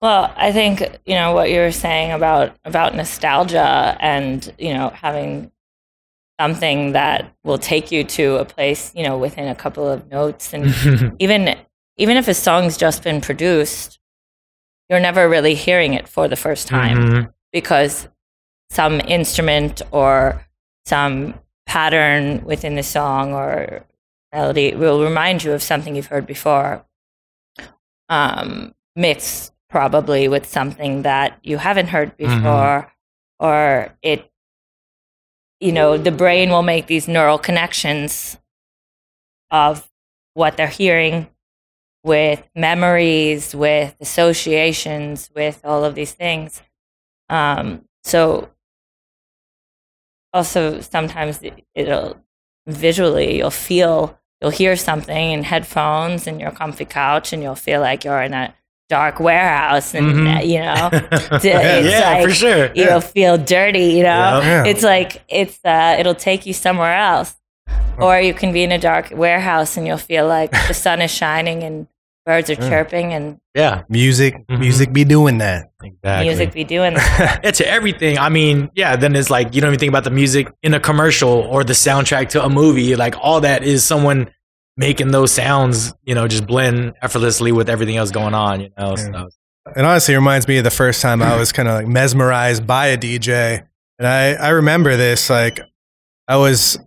[0.00, 4.90] Well, I think you know what you were saying about about nostalgia and you know
[4.90, 5.50] having
[6.38, 10.52] something that will take you to a place you know within a couple of notes
[10.52, 11.56] and even
[11.96, 13.98] even if a song's just been produced,
[14.88, 17.32] you're never really hearing it for the first time Mhm.
[17.52, 18.08] because
[18.70, 20.46] some instrument or
[20.84, 23.84] some pattern within the song or
[24.32, 26.84] melody will remind you of something you've heard before,
[28.08, 32.16] um, mixed probably with something that you haven't heard Mhm.
[32.42, 32.92] before,
[33.40, 34.30] or it,
[35.60, 38.38] you know, the brain will make these neural connections
[39.50, 39.90] of
[40.34, 41.28] what they're hearing
[42.06, 46.62] with memories, with associations, with all of these things.
[47.28, 48.48] Um, so
[50.32, 52.16] also sometimes it- it'll
[52.68, 57.80] visually you'll feel you'll hear something in headphones in your comfy couch and you'll feel
[57.80, 58.52] like you're in a
[58.88, 60.36] dark warehouse and Mhm.
[60.36, 60.88] uh, you know
[61.36, 62.70] it's yeah, like, for sure.
[62.74, 64.64] you'll feel dirty you know Yeah.
[64.64, 64.64] Yeah.
[64.66, 67.34] it's like it's uh it'll take you somewhere else
[67.98, 71.10] or you can be in a dark warehouse and you'll feel like the sun is
[71.10, 71.86] shining and
[72.26, 74.58] birds are chirping and Yeah, Music, Mhm.
[74.58, 75.70] music be doing that.
[75.82, 76.26] exactly.
[76.28, 78.18] music be doing that Yeah, to everything.
[78.18, 80.80] I mean, yeah, then it's like you don't even think about the music in a
[80.80, 82.96] commercial or the soundtrack to a movie.
[82.96, 84.28] Like all that is someone
[84.76, 88.96] making those sounds, you know, just blend effortlessly with everything else going on, you know.
[88.96, 89.28] So
[89.74, 92.88] It honestly reminds me of the first time I was kind of like mesmerized by
[92.88, 93.62] a DJ.
[93.98, 95.60] And I, I remember this, like
[96.28, 96.78] I was,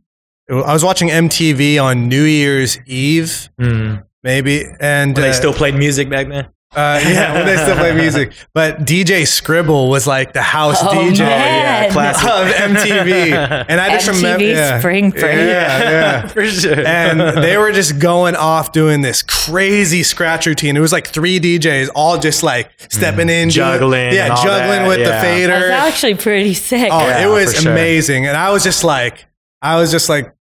[0.51, 4.03] I was watching MTV on New Year's Eve, mm.
[4.23, 4.63] Maybe.
[4.79, 6.45] And When they uh, still played music back then.
[6.75, 8.31] uh, yeah, when they still play music.
[8.53, 11.91] But DJ Scribble was like the house Oh, DJ man.
[11.91, 12.29] classic.
[12.29, 13.65] of MTV.
[13.69, 15.23] And I just MTV remember, yeah, Spring Break.
[15.23, 16.27] Yeah, yeah.
[16.33, 16.85] for sure.
[16.85, 20.77] and they were just going off doing this crazy scratch routine.
[20.77, 23.51] It was like three DJs all just like stepping in, doing- Mm.
[23.79, 25.05] Juggling yeah, and all juggling that, with yeah.
[25.15, 25.47] the fader.
[25.53, 25.87] That's fader.
[25.87, 26.89] actually pretty sick.
[26.91, 27.71] Oh, Yeah, it was for sure.
[27.71, 29.25] amazing, and I was just like,
[29.61, 30.35] I was just like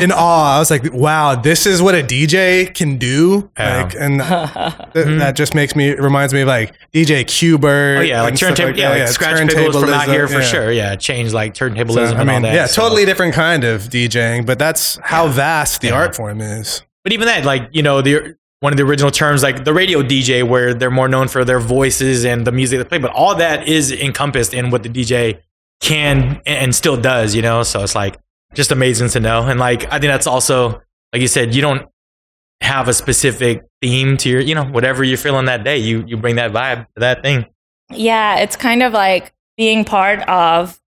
[0.00, 0.56] in awe.
[0.56, 3.50] I was like, wow, this is what a DJ can do.
[3.58, 3.82] Yeah.
[3.82, 5.34] Like, and th- that hmm.
[5.34, 7.98] just makes me reminds me of like DJ Qbert.
[7.98, 10.46] oh yeah, like and stuff turntable, yeah, like Skratch Piklz from out here for yeah.
[10.46, 10.72] sure.
[10.72, 12.54] Yeah, change like So, turntablism I and all mean, that.
[12.54, 15.94] yeah, so- totally different kind of DJing, but that's how vast the Yeah.
[15.94, 16.82] art form is.
[17.04, 20.02] But even that, like you know, the one of the original terms, like the radio
[20.02, 23.34] DJ, where they're more known for their voices and the music they play, but all
[23.34, 25.40] that is encompassed in what the DJ
[25.80, 27.64] can and still does, you know.
[27.64, 28.18] So it's like
[28.54, 30.80] just amazing to know, and like I think that's also,
[31.12, 31.88] like you said, you don't
[32.60, 36.16] have a specific theme to your, you know, whatever you're feeling that day, you you
[36.16, 37.46] bring that vibe to that thing.
[37.90, 40.80] Yeah, it's kind of like being part of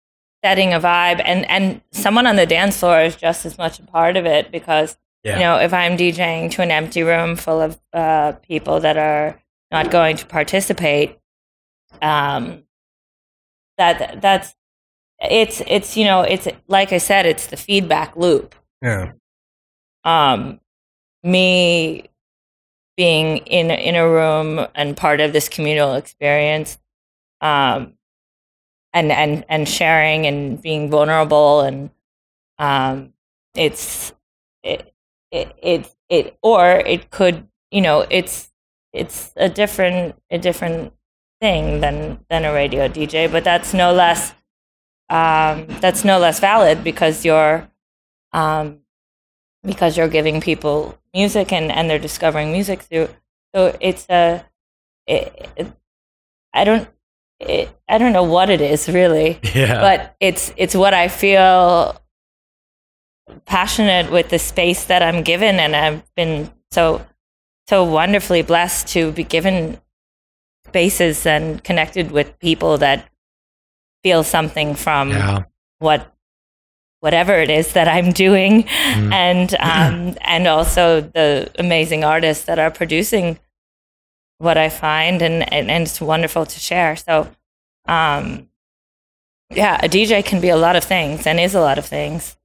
[0.45, 3.83] setting a vibe and and someone on the dance floor is just as much a
[3.83, 5.35] part of it because Yeah.
[5.37, 9.41] you know, if I'm DJing to an empty room full of uh, people that are
[9.73, 11.19] not going to participate,
[12.03, 12.63] um,
[13.79, 14.55] that that's
[15.31, 18.55] it's it's you know it's like I said, it's the feedback loop.
[18.83, 19.13] Yeah.
[20.05, 20.61] Um,
[21.23, 22.09] me
[22.97, 26.79] being in in a room and part of this communal experience,
[27.41, 27.95] um,
[28.93, 31.91] and and and sharing and being vulnerable and
[32.59, 33.13] um,
[33.55, 34.13] it's
[34.63, 34.95] it,
[35.31, 38.53] it it it or it could you know it's
[38.93, 40.93] it's a different a different
[41.41, 44.33] thing than than a radio DJ, but that's no less
[45.11, 47.69] um, that's no less valid because you're
[48.33, 48.81] um,
[49.63, 53.09] because you're giving people music and and they're discovering music through.
[53.55, 54.45] So it's a
[55.07, 55.73] it, it,
[56.53, 56.89] I don't
[57.41, 59.81] it, I don't know what it is really Yeah.
[59.81, 62.01] but it's it's what I feel
[63.47, 67.05] passionate with the space that I'm given, and I've been so
[67.69, 69.81] so wonderfully blessed to be given
[70.67, 73.09] spaces and connected with people that
[74.05, 75.45] feel something from yeah.
[75.81, 76.15] what
[77.01, 79.13] whatever it is that I'm doing, Mm.
[79.13, 83.39] and um, and also the amazing artists that are producing
[84.39, 86.95] what I find, and and, and it's wonderful to share.
[86.97, 87.29] So.
[87.87, 88.49] Um,
[89.51, 92.37] yeah, a DJ can be a lot of things and is a lot of things.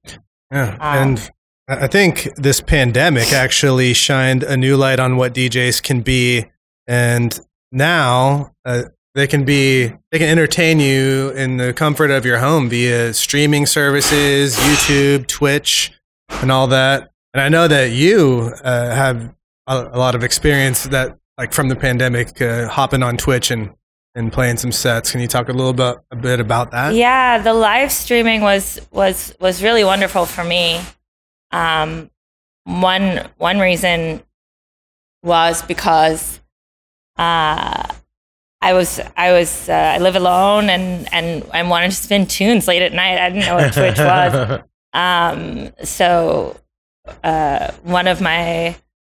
[0.52, 0.76] Yeah.
[0.80, 1.30] Um, and
[1.68, 6.46] I think this pandemic actually shined a new light on what DJs can be.
[6.86, 7.38] And
[7.72, 12.68] now uh, they can be, they can entertain you in the comfort of your home
[12.68, 15.92] via streaming services, YouTube, Twitch,
[16.28, 17.10] and all that.
[17.34, 19.34] And I know that you uh, have
[19.66, 23.70] a, a lot of experience that, like from the pandemic, uh, hopping on Twitch and,
[24.14, 25.12] and playing some sets.
[25.12, 26.94] Can you talk a little bit, a bit about that?
[26.94, 30.80] Yeah, the live streaming was was was really wonderful for me.
[31.52, 32.10] Um,
[32.64, 34.22] one one reason
[35.22, 36.40] was because
[37.16, 37.92] uh,
[38.62, 42.68] I was I was uh, I live alone and and I wanted to spin tunes
[42.68, 43.18] late at night.
[43.18, 44.60] I didn't know what Twitch was.
[44.92, 46.56] Um, so
[47.22, 48.76] uh, one of my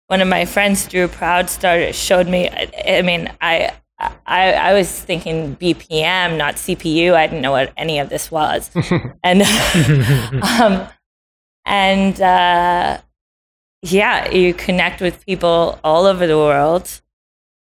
[0.09, 2.49] one of my friends, Drew Proud, started showed me.
[2.49, 7.15] I, I mean, I, I I was thinking BPM, not CPU.
[7.15, 8.71] I didn't know what any of this was,
[9.25, 9.43] and
[10.43, 10.87] um,
[11.65, 13.01] and uh,
[13.83, 17.02] yeah, you connect with people all over the world.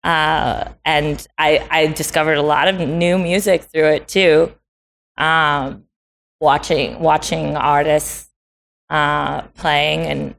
[0.04, 4.52] Uh, and I, I discovered a lot of new music through it too.
[5.16, 5.84] Um,
[6.40, 8.28] watching watching artists
[8.90, 10.34] uh, playing, and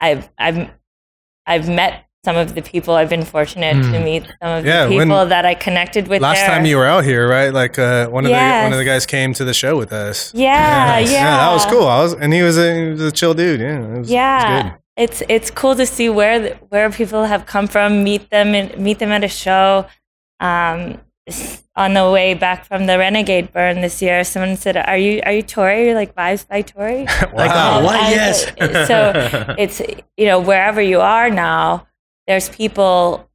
[0.00, 0.70] I've I've
[1.46, 2.94] I've met some of the people.
[2.94, 4.04] I've been fortunate to Mm.
[4.04, 6.22] meet some of Yeah, the when- people that I connected with.
[6.22, 6.48] Last there.
[6.48, 7.52] time you were out here, right?
[7.52, 10.32] Like uh, one of the one of the guys came to the show with us.
[10.34, 11.86] yeah, yeah, that was cool.
[11.86, 13.60] I was, and he was a, he was a chill dude.
[13.60, 14.74] Yeah, it was, it was Yeah.
[14.96, 15.02] Good.
[15.04, 18.98] it's it's cool to see where where people have come from, meet them and meet
[18.98, 19.86] them at a show.
[20.40, 21.00] Um,
[21.74, 25.32] on the way back from the Renegade Burn this year, someone said, "Are you are
[25.32, 25.86] you Tori?
[25.86, 27.80] You're like vibes by Tori?" Like, Wow.
[27.80, 27.96] oh, what?
[27.96, 28.86] And Yes.
[28.86, 29.12] so
[29.58, 29.80] it's
[30.16, 31.86] you know wherever you are now,
[32.28, 33.28] there's people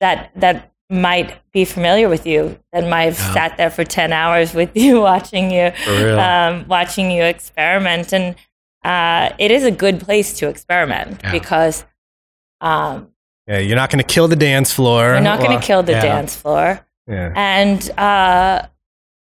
[0.00, 3.34] that that might be familiar with you that might have Yeah.
[3.34, 5.72] sat there for ten hours with you, watching you,
[6.16, 8.36] um, watching you experiment, and
[8.90, 11.32] uh, it is a good place to experiment Yeah.
[11.32, 11.84] because
[12.60, 13.10] um,
[13.48, 15.02] Yeah, you're not going to kill the dance floor.
[15.14, 16.02] you're not going to kill the yeah.
[16.02, 16.66] dance floor,
[17.06, 17.32] Yeah.
[17.36, 18.66] and uh,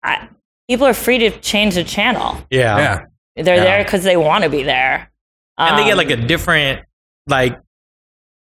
[0.03, 0.27] I,
[0.69, 2.29] people are free to change the channel.
[2.49, 2.77] yeah.
[2.77, 3.05] Yeah.
[3.43, 3.63] They're Yeah.
[3.63, 5.11] there because they want to be there.
[5.57, 6.85] and they get Um, like a different
[7.27, 7.59] like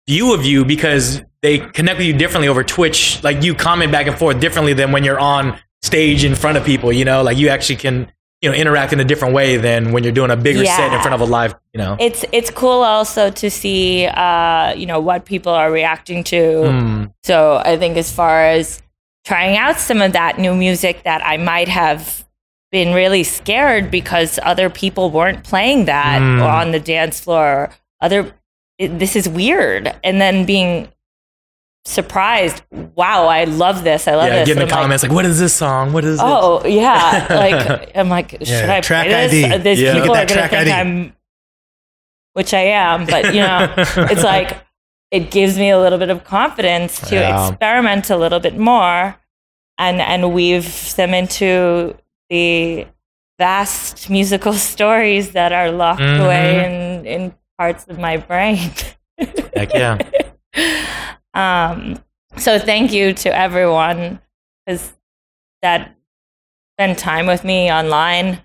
[0.09, 3.23] view of you because they connect with you differently over Twitch.
[3.23, 6.65] Like you comment back and forth differently than when you're on stage in front of
[6.65, 6.93] people.
[6.93, 8.11] You know, like you actually can
[8.43, 11.01] you know interact in a different way than when you're doing a bigger set in
[11.01, 11.55] front of a live.
[11.73, 16.25] You know, it's it's cool also to see uh, you know what people are reacting
[16.25, 16.37] to.
[16.37, 18.83] Mm, So I think as far as
[19.25, 22.25] trying out some of that new music that I might have
[22.73, 26.43] been really scared because other people weren't playing that Mm.
[26.43, 27.71] on the dance floor.
[28.01, 28.35] Other
[28.79, 30.89] it, this is weird, and then being
[31.85, 32.63] surprised.
[32.95, 34.07] Wow, I love this.
[34.09, 34.49] I love yeah, this.
[34.49, 35.93] getting And the I'm comments like, "What is this song?
[35.93, 39.45] What is this?" Oh yeah, like I'm like, should Yeah, I track play this?
[39.53, 39.63] ID.
[39.63, 39.95] These Yeah.
[39.95, 40.71] people are gonna think ID.
[40.73, 41.13] I'm,
[42.35, 44.57] which I am, but you know, it's like
[45.11, 47.49] it gives me a little bit of confidence to Yeah.
[47.49, 49.17] experiment a little bit more,
[49.79, 51.97] and and weave them into
[52.31, 52.87] the
[53.39, 56.25] vast musical stories that are locked Mhm.
[56.25, 58.71] away in in parts of my brain.
[59.55, 59.99] Heck yeah.
[61.35, 62.03] Um,
[62.37, 64.21] so thank you to everyone
[65.63, 65.95] that
[66.77, 68.41] spend time with me online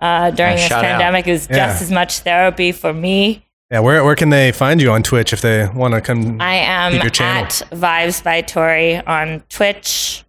[0.00, 0.82] uh, during this out.
[0.82, 1.56] pandemic is Yeah.
[1.68, 3.44] just as much therapy for me.
[3.70, 3.80] Yeah.
[3.80, 6.40] Where, where can they find you on Twitch if they want to come?
[6.40, 7.44] I am your channel.
[7.44, 10.24] at Vibes by Tori on Twitch,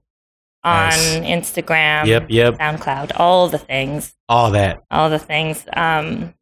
[0.64, 1.16] on Nice.
[1.20, 2.56] Instagram, Yep, yep.
[2.58, 4.84] SoundCloud, all the things, All that.
[4.92, 5.64] all the things.
[5.74, 6.34] Um,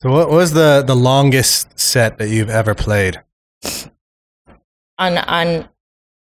[0.00, 3.20] so, what was the, the longest set that you've ever played?
[5.02, 5.68] On on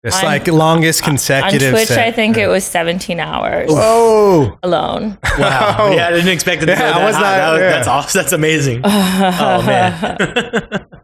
[0.05, 1.45] Just On- like longest consecutive.
[1.45, 2.07] on consecutive Twitch, set.
[2.07, 2.45] I think Yeah.
[2.45, 4.57] it was 17 hours Whoa.
[4.63, 5.19] alone.
[5.39, 5.91] Wow.
[5.93, 7.71] yeah, I didn't expect it to Yeah, go that was not- That was- yeah.
[7.71, 8.19] That's awesome.
[8.21, 8.83] That's amazing.
[8.85, 10.87] oh man.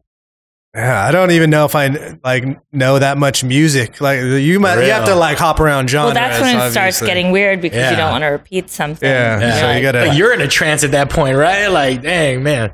[0.74, 4.00] Yeah, I don't even know if I like know that much music.
[4.00, 6.14] Like you might, you have to like hop around genres.
[6.14, 7.90] Well, that's when it starts getting weird because Yeah.
[7.90, 9.06] you don't want to repeat something.
[9.06, 11.66] Yeah, You're so you like- gotta- Like, you're in a trance at that point, right?
[11.66, 12.72] Like, dang, man.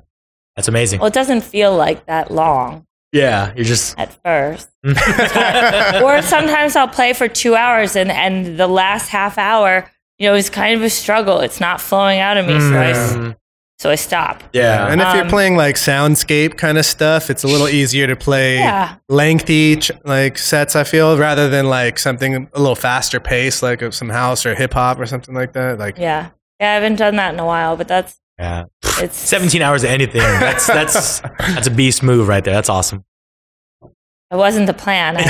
[0.55, 1.01] That's amazing.
[1.01, 3.99] Well, it doesn't feel like that long Yeah, you're just.
[3.99, 4.69] at first.
[6.03, 10.35] or sometimes I'll play for two hours and, and the last half hour, you know,
[10.35, 11.41] is kind of a struggle.
[11.41, 12.59] It's not flowing out of me.
[12.61, 13.37] So, I, s- Mm,
[13.79, 14.43] so I stop.
[14.53, 14.89] yeah.
[14.89, 18.17] And if you're Um, playing like soundscape kind of stuff, it's a little easier to
[18.17, 18.97] play Yeah.
[19.09, 20.75] lengthy ch- like sets.
[20.77, 24.55] I feel rather than like something a little faster pace, like of some house or
[24.55, 25.79] hip hop or something like that.
[25.79, 26.31] Like Yeah.
[26.61, 28.65] Yeah, I haven't done that in a while, but that's, yeah.
[28.99, 30.21] it's 17 hours of anything.
[30.21, 32.55] That's that's that's a beast move right there.
[32.55, 33.05] That's awesome.
[34.31, 35.17] It wasn't the plan.
[35.19, 35.21] I-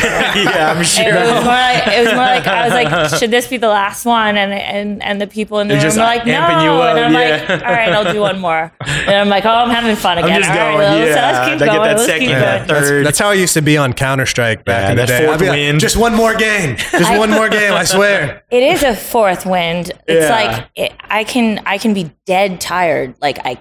[0.43, 1.05] yeah, I'm sure.
[1.09, 3.69] It was more like it was more like I was like, should this be the
[3.69, 4.37] last one?
[4.37, 6.33] And and and the people in the They're room were like, no.
[6.33, 7.47] you up, and I'm yeah.
[7.49, 8.73] like, all right, I'll do one more.
[8.85, 10.41] And I'm like, oh, I'm having fun again.
[10.41, 11.31] just all right, going, let's, yeah.
[11.31, 11.83] let's keep They get going.
[11.89, 12.69] that let's second, keep that going.
[12.69, 13.07] that's, third.
[13.07, 15.27] that's how I used to be on Counter Strike back Yeah, in the day.
[15.27, 17.73] fourth I'd be like, just one more game, just one more game.
[17.75, 18.43] I swear.
[18.51, 19.93] It is a fourth wind.
[20.09, 20.35] It's Yeah.
[20.35, 23.15] like it, I can I can be dead tired.
[23.23, 23.61] Like I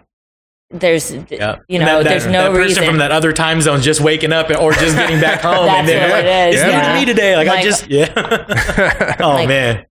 [0.70, 1.60] there's Yeah.
[1.70, 2.86] you know that, that, there's no that person reason.
[2.86, 5.88] from that other time zone just waking up or just getting back home and That's
[5.88, 7.36] then what like, it is, it's new to me today.
[7.38, 9.16] Like, I just yeah.
[9.22, 9.86] oh Like- man.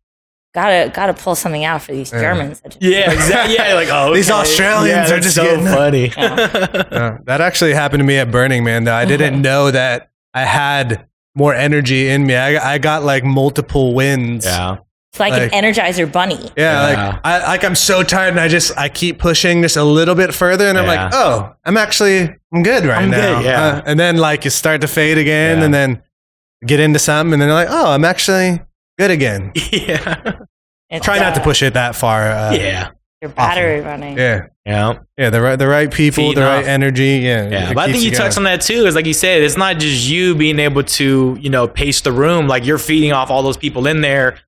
[0.55, 2.61] gotta gotta pull something out for these Germans.
[2.61, 3.55] that just- Yeah, exactly.
[3.57, 4.31] Yeah, like oh, These.
[4.31, 6.13] Australians Yeah, are just so getting- funny.
[6.17, 8.85] Uh, that actually happened to me at Burning Man.
[8.85, 12.35] Though I didn't know that I had more energy in me.
[12.35, 14.45] I, I got like multiple wins.
[14.47, 14.79] yeah,
[15.17, 16.51] It's like, Like- an Energizer bunny.
[16.57, 17.07] Yeah, Yeah.
[17.09, 20.15] like I like I'm so tired and I just I keep pushing just a little
[20.15, 21.05] bit further and I'm Yeah.
[21.05, 23.37] like, oh, I'm actually I'm good right I'm now.
[23.39, 23.63] good, yeah.
[23.67, 25.65] Uh, and then like you start to fade again Yeah.
[25.65, 26.03] and then
[26.67, 28.61] get into something and then you're like, oh, I'm actually
[28.99, 29.53] good again.
[29.73, 30.33] yeah,
[30.91, 32.31] It's, Try not to uh, push it that far.
[32.31, 32.91] Uh, yeah,
[33.23, 34.17] your battery running.
[34.19, 34.99] yeah, yeah.
[35.19, 35.31] yeah.
[35.31, 36.67] The right the right people, Feeding the right off.
[36.67, 37.21] energy.
[37.25, 38.23] Yeah, Yeah, but I think you going.
[38.23, 38.85] touched on that too.
[38.87, 42.13] Is like you said, it's not just you being able to, you know, pace the
[42.13, 42.47] room.
[42.49, 44.39] Like you're feeding off all those people in there,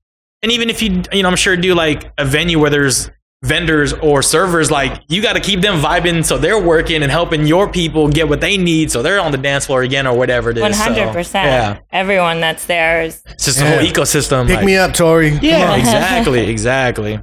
[0.43, 3.11] and even if you, you know, I'm sure do like a venue where there's
[3.45, 7.47] vendors or servers, like you got to keep them vibing so they're working and helping
[7.47, 10.51] your people get what they need, so they're on the dance floor again or whatever
[10.51, 14.47] it is 100% Yeah, Everyone that's there is it's just the whole ecosystem.
[14.47, 15.31] Pick like- me up, Tori.
[15.31, 17.21] Yeah, exactly, exactly.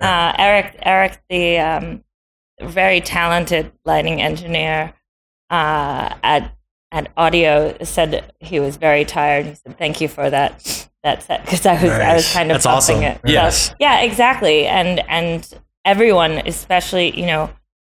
[0.00, 0.76] uh, Eric.
[0.82, 2.04] Eric, the um,
[2.60, 4.92] very talented lighting engineer
[5.50, 6.52] uh, at
[6.92, 9.46] at audio said he was very tired.
[9.46, 12.56] He said, "Thank you for that that set," because I was I was kind of
[12.56, 13.02] That's awesome.
[13.02, 13.20] it.
[13.26, 13.74] So, Yes.
[13.78, 14.66] yeah, exactly.
[14.66, 15.48] And and
[15.84, 17.50] everyone, especially you know,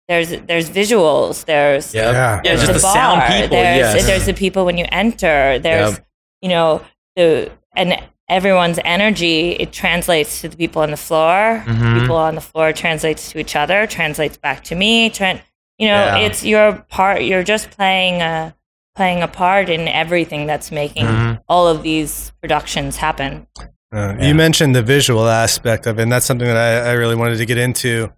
[0.07, 1.45] there's there's visuals.
[1.45, 2.11] There's Yeah.
[2.11, 2.41] Yeah.
[2.43, 3.49] Yeah, just the the, sound bar, people.
[3.57, 4.05] There's, yes.
[4.05, 5.59] there's the people when you enter.
[5.59, 6.05] There's Yep.
[6.43, 6.81] you know
[7.15, 7.97] the and
[8.29, 9.51] everyone's energy.
[9.51, 11.63] It translates to the people on the floor.
[11.65, 11.99] Mhm.
[12.01, 13.85] People on the floor translates to each other.
[13.87, 15.09] Translates back to me.
[15.09, 15.41] Tran-
[15.79, 16.17] you know, Yeah.
[16.19, 17.23] it's your part.
[17.23, 18.53] You're just playing a
[18.95, 21.39] playing a part in everything that's making Mhm.
[21.49, 23.47] all of these productions happen.
[23.59, 23.65] Uh,
[24.19, 24.27] Yeah.
[24.27, 27.37] You mentioned the visual aspect of it, and that's something that I, I really wanted
[27.37, 28.11] to get into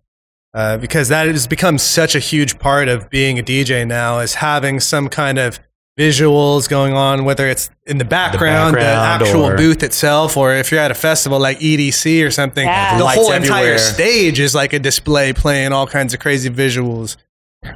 [0.53, 4.35] uh, because that has become such a huge part of being a DJ now, is
[4.35, 5.59] having some kind of
[5.99, 10.53] visuals going on, whether it's in the background, the, background actual or- booth itself, or
[10.53, 12.97] if you're at a festival like EDC or something, Yeah.
[12.97, 13.77] the Lights whole entire everywhere.
[13.77, 17.17] stage is like a display playing all kinds of crazy visuals.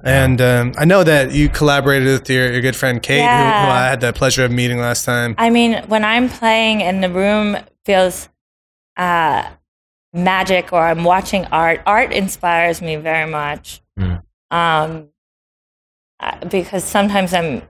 [0.03, 3.71] And um, I know that you collaborated with your, your good friend Kate, who, who
[3.71, 5.35] I had the pleasure of meeting last time.
[5.37, 8.29] I mean, when I'm playing and the room feels
[8.97, 9.49] uh,
[10.13, 13.81] magic or I'm watching art, art inspires me very much.
[13.97, 14.23] Mm.
[14.51, 15.09] Um,
[16.19, 17.61] uh, because sometimes I'm,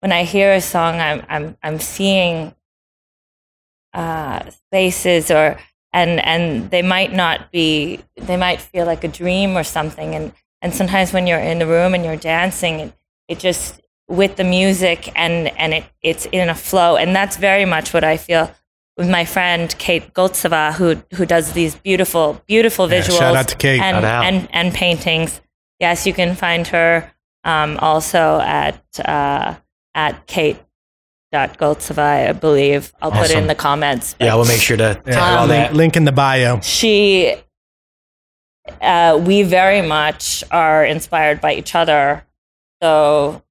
[0.00, 2.54] when I hear a song, I'm, I'm, I'm seeing
[3.94, 5.58] uh, spaces or,
[5.92, 10.14] and, and they might not be, they might feel like a dream or something.
[10.14, 10.32] And,
[10.62, 12.92] and sometimes when you're in the room and you're dancing, it,
[13.28, 17.66] it just, with the music and and it it's in a flow and that's very
[17.66, 18.50] much what I feel
[18.96, 23.48] with my friend Kate Goltseva who who does these beautiful beautiful Yeah, visuals shout out
[23.48, 23.80] to Kate.
[23.82, 24.24] and out.
[24.24, 25.42] and and paintings
[25.78, 27.12] yes you can find her
[27.44, 29.56] um, also at uh,
[29.94, 30.56] at Kate
[31.30, 35.02] dot Goltseva I believe I'll put it in the comments yeah, we'll make sure to
[35.06, 35.74] Yeah, tag all Um, that.
[35.74, 36.60] link in the bio.
[36.60, 37.34] she
[38.80, 42.24] uh, we very much are inspired by each other
[42.82, 43.42] so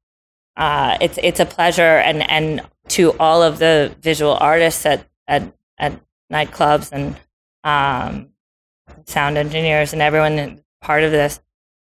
[0.56, 5.44] uh, it's it's a pleasure and and to all of the visual artists at at,
[5.78, 6.00] at
[6.32, 7.16] nightclubs and
[7.64, 8.30] um,
[9.06, 11.40] sound engineers and everyone part of this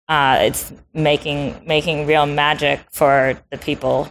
[0.08, 4.10] uh, it's making making real magic for the people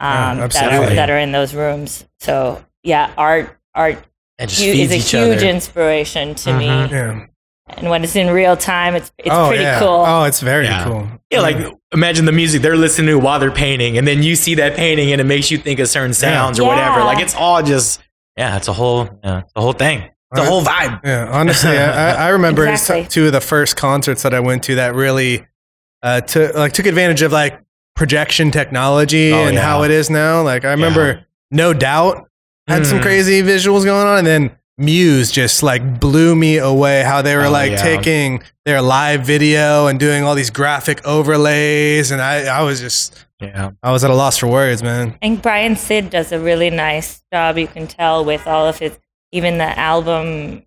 [0.00, 3.98] Yeah, um, that are that are in those rooms so yeah art art
[4.38, 5.46] And hu- is a huge other.
[5.48, 6.90] inspiration to me Mhm.
[6.90, 7.26] Yeah.
[7.76, 9.78] And when it's in real time, it's it's oh, pretty yeah.
[9.78, 10.04] cool.
[10.06, 10.84] Oh, it's very Yeah.
[10.84, 11.08] cool.
[11.30, 11.56] Yeah, like
[11.92, 15.12] imagine the music they're listening to while they're painting, and then you see that painting,
[15.12, 17.00] and it makes you think of certain sounds or whatever.
[17.04, 18.00] Like it's all just
[18.36, 20.08] yeah, it's a whole yeah, it's a whole thing.
[20.32, 21.00] The whole vibe.
[21.04, 23.06] Yeah, honestly, I, I- I remember Exactly.
[23.08, 25.46] two of the first concerts that I went to that really
[26.02, 27.60] uh, took like took advantage of like
[27.96, 29.62] projection technology Oh, and yeah.
[29.62, 30.42] how it is now.
[30.42, 32.28] Like I remember, No Doubt
[32.66, 33.02] had some Mm.
[33.02, 37.02] crazy visuals going on, and then Muse just like blew me away.
[37.02, 37.82] How they were Oh, like yeah.
[37.82, 43.26] taking their live video and doing all these graphic overlays, and I I was just
[43.40, 45.10] Yeah, I was at a loss for words, man.
[45.10, 47.56] I think Brian Sid does a really nice job.
[47.58, 48.98] You can tell with all of his,
[49.30, 50.64] even the album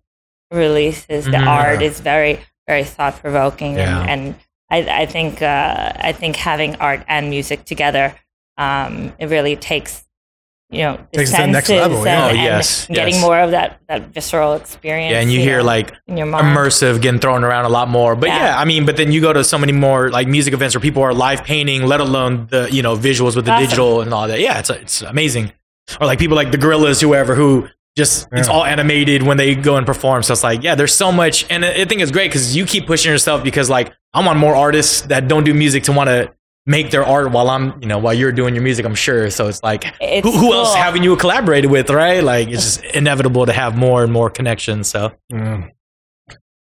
[0.50, 1.46] releases, the Mhm.
[1.46, 4.00] art is very very thought provoking, Yeah.
[4.02, 4.34] and, and
[4.70, 8.14] I I think uh, I think having art and music together,
[8.56, 10.04] um, it really takes.
[10.72, 12.24] You know, the Takes it to the next level, and, yeah.
[12.24, 13.22] Oh, and yes, getting yes.
[13.22, 15.12] more of that, that visceral experience.
[15.12, 18.16] yeah, and you hear know, like your immersive getting thrown around a lot more.
[18.16, 18.38] But yeah.
[18.38, 18.58] Yeah.
[18.58, 21.02] I mean, but then you go to so many more like music events where people
[21.02, 23.64] are live painting, let alone the you know visuals with the Awesome.
[23.64, 24.40] digital and all that.
[24.40, 25.52] Yeah, it's it's amazing.
[26.00, 29.76] Or like people like the Gorillaz, whoever who just it's all animated when they go
[29.76, 30.22] and perform.
[30.22, 32.64] So it's like yeah, there's so much, and I I think it's great because you
[32.64, 36.08] keep pushing yourself because like I want more artists that don't do music to want
[36.08, 36.32] to
[36.66, 38.84] make their art while I'm you know while you're doing your music.
[38.86, 39.30] I'm sure.
[39.30, 40.76] So it's like It's who, who else cool.
[40.76, 42.22] haven't you collaborated with, right?
[42.22, 44.88] Like it's just inevitable to have more and more connections.
[44.88, 45.68] So Yeah.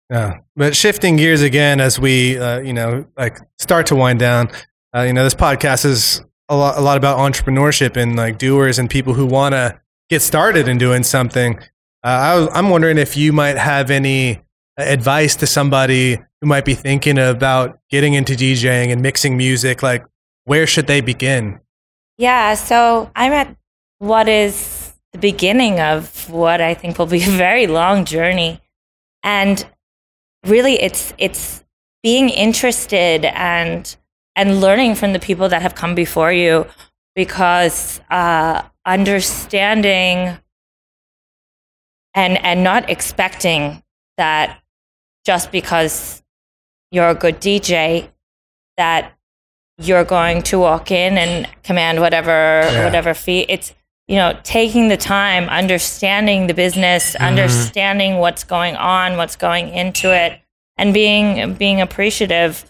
[0.09, 0.37] Yeah.
[0.55, 4.49] But shifting gears again as we, uh, you know, like start to wind down,
[4.95, 8.79] uh, you know, this podcast is a lot, a lot about entrepreneurship and like doers
[8.79, 9.79] and people who want to
[10.09, 11.57] get started in doing something.
[12.03, 14.41] Uh, I was, I'm wondering if you might have any
[14.77, 19.81] advice to somebody who might be thinking about getting into DJing and mixing music.
[19.81, 20.05] Like,
[20.45, 21.59] where should they begin?
[22.17, 23.55] Yeah, so I'm at
[23.99, 28.61] what is the beginning of what I think will be a very long journey.
[29.23, 29.65] And
[30.45, 31.63] really it's it's
[32.03, 33.95] being interested and
[34.35, 36.65] and learning from the people that have come before you
[37.15, 40.37] because uh, understanding
[42.13, 43.83] and and not expecting
[44.17, 44.61] that
[45.27, 46.23] just because
[46.93, 48.07] you're a good DJ
[48.77, 49.11] that
[49.77, 52.85] you're going to walk in and command whatever Yeah.
[52.85, 53.75] whatever fee it's
[54.07, 60.07] you know taking the time understanding the business understanding what's going on what's going into
[60.15, 60.39] it
[60.77, 62.63] and being being appreciative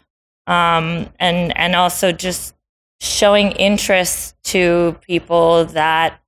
[0.48, 0.86] um,
[1.20, 2.56] and and also just
[3.00, 6.20] showing interest to people that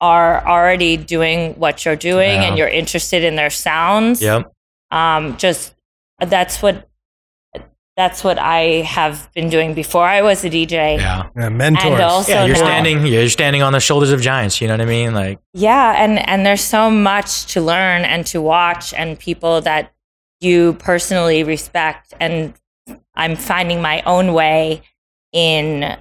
[0.00, 2.44] are already doing what you're doing Yeah.
[2.46, 4.52] and you're interested in their sounds Yep.
[4.90, 5.74] Um, just
[6.20, 6.88] that's what
[7.96, 10.98] that's what I have been doing before I was a DJ.
[10.98, 11.28] Yeah.
[11.36, 11.84] Yeah, mentors.
[11.84, 12.44] And also Yeah.
[12.44, 13.06] You're now- standing.
[13.06, 14.60] You're standing on the shoulders of giants.
[14.60, 15.14] You know what I mean?
[15.14, 15.38] Like.
[15.52, 19.92] Yeah, and and there's so much to learn and to watch, and people that
[20.40, 22.54] you personally respect, and
[23.14, 24.82] I'm finding my own way
[25.32, 25.96] in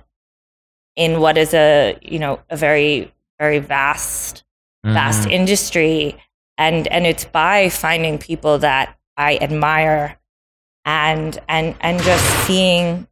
[0.96, 4.44] in what is a you know a very very vast
[4.84, 5.32] vast mhm.
[5.32, 6.18] industry
[6.58, 10.18] and and it's by finding people that I admire
[10.86, 13.08] and and and just seeing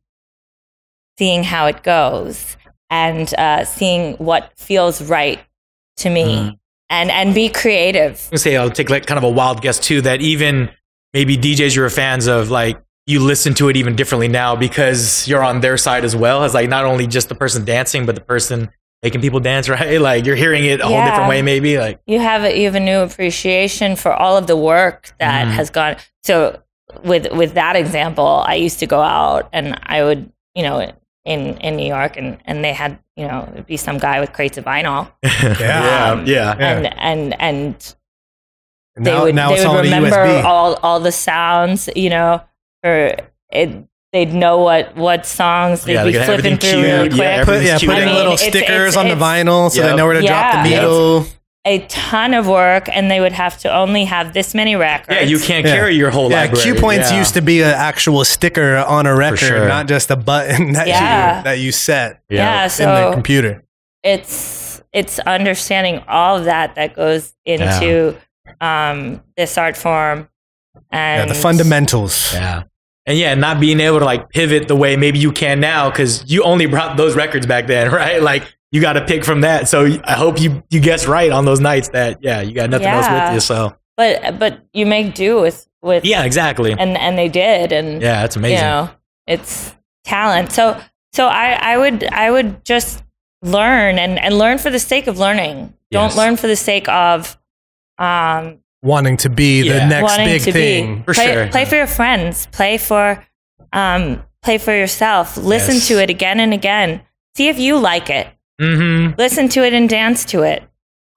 [1.18, 2.58] seeing how it goes
[2.90, 5.40] and uh, seeing what feels right
[5.98, 6.58] to me Mhm.
[6.90, 10.02] and and be creative I say I'll take like kind of a wild guess too
[10.02, 10.70] that even
[11.14, 15.44] maybe DJs you're fans of like you listen to it even differently now because you're
[15.44, 18.22] on their side as well as like not only just the person dancing but the
[18.22, 18.70] person
[19.04, 22.20] making people dance right like you're hearing it a whole different way maybe like you
[22.20, 25.52] have a, you have a new appreciation for all of the work that Mhm.
[25.52, 26.62] has gone so
[27.04, 30.92] with with that example i used to go out and i would you know
[31.26, 34.34] in in new york and and they had you know it'd be some guy with
[34.34, 36.78] crates of vinyl yeah Um, yeah Yeah.
[36.78, 37.96] and and and
[38.96, 40.44] And they now, would now they it's would on remember USB.
[40.44, 42.42] all all the sounds you know
[42.84, 43.16] or
[43.52, 47.12] it they'd know what what songs they'd Yeah, be got flipping everything through really cued.
[47.14, 49.82] quick Yeah, Put, yeah, putting I mean, little it's- stickers it's- on the vinyl so
[49.82, 51.26] they know where to drop the needle.
[51.66, 55.22] a ton of work and they would have to only have this many records yeah
[55.22, 55.76] you can't Yeah.
[55.76, 57.20] carry your whole Yeah, library Q points yeah.
[57.20, 59.68] used to be an actual sticker on a record, sure.
[59.68, 61.38] not just a button that Yeah.
[61.38, 63.64] you that you set yeah, in the so computer.
[64.04, 68.16] it's it's understanding all of that that goes into
[68.60, 70.28] um, this art form
[70.92, 72.34] and Yeah, the fundamentals.
[72.34, 72.64] yeah
[73.06, 76.30] and yeah not being able to like pivot the way maybe you can now because
[76.32, 78.22] you only brought those records back then right?
[78.22, 79.68] Like you got to pick from that.
[79.68, 82.88] So i hope you you guess right on those nights that yeah you got nothing
[82.88, 83.76] else with you so.
[83.98, 86.72] But but you make do with with yeah exactly.
[86.72, 88.58] and and they did and yeah that's amazing.
[88.58, 88.90] you know
[89.28, 89.76] it's
[90.06, 90.52] talent.
[90.52, 90.80] So
[91.14, 93.04] so i i would i would just
[93.44, 95.74] learn and and learn for the sake of learning.
[95.92, 96.18] Don't Yes.
[96.18, 97.38] learn for the sake of
[97.98, 100.96] um Wanting to be the next wanting big thing.
[100.98, 101.04] be.
[101.04, 101.48] For play, sure.
[101.50, 102.48] play for your friends.
[102.48, 103.24] Play for
[103.74, 105.38] um play for yourself.
[105.38, 105.88] Listen Yes.
[105.90, 107.02] to it again and again.
[107.38, 108.28] See if you like it.
[108.62, 109.16] Mm-hmm.
[109.20, 110.64] Listen to it and dance to it.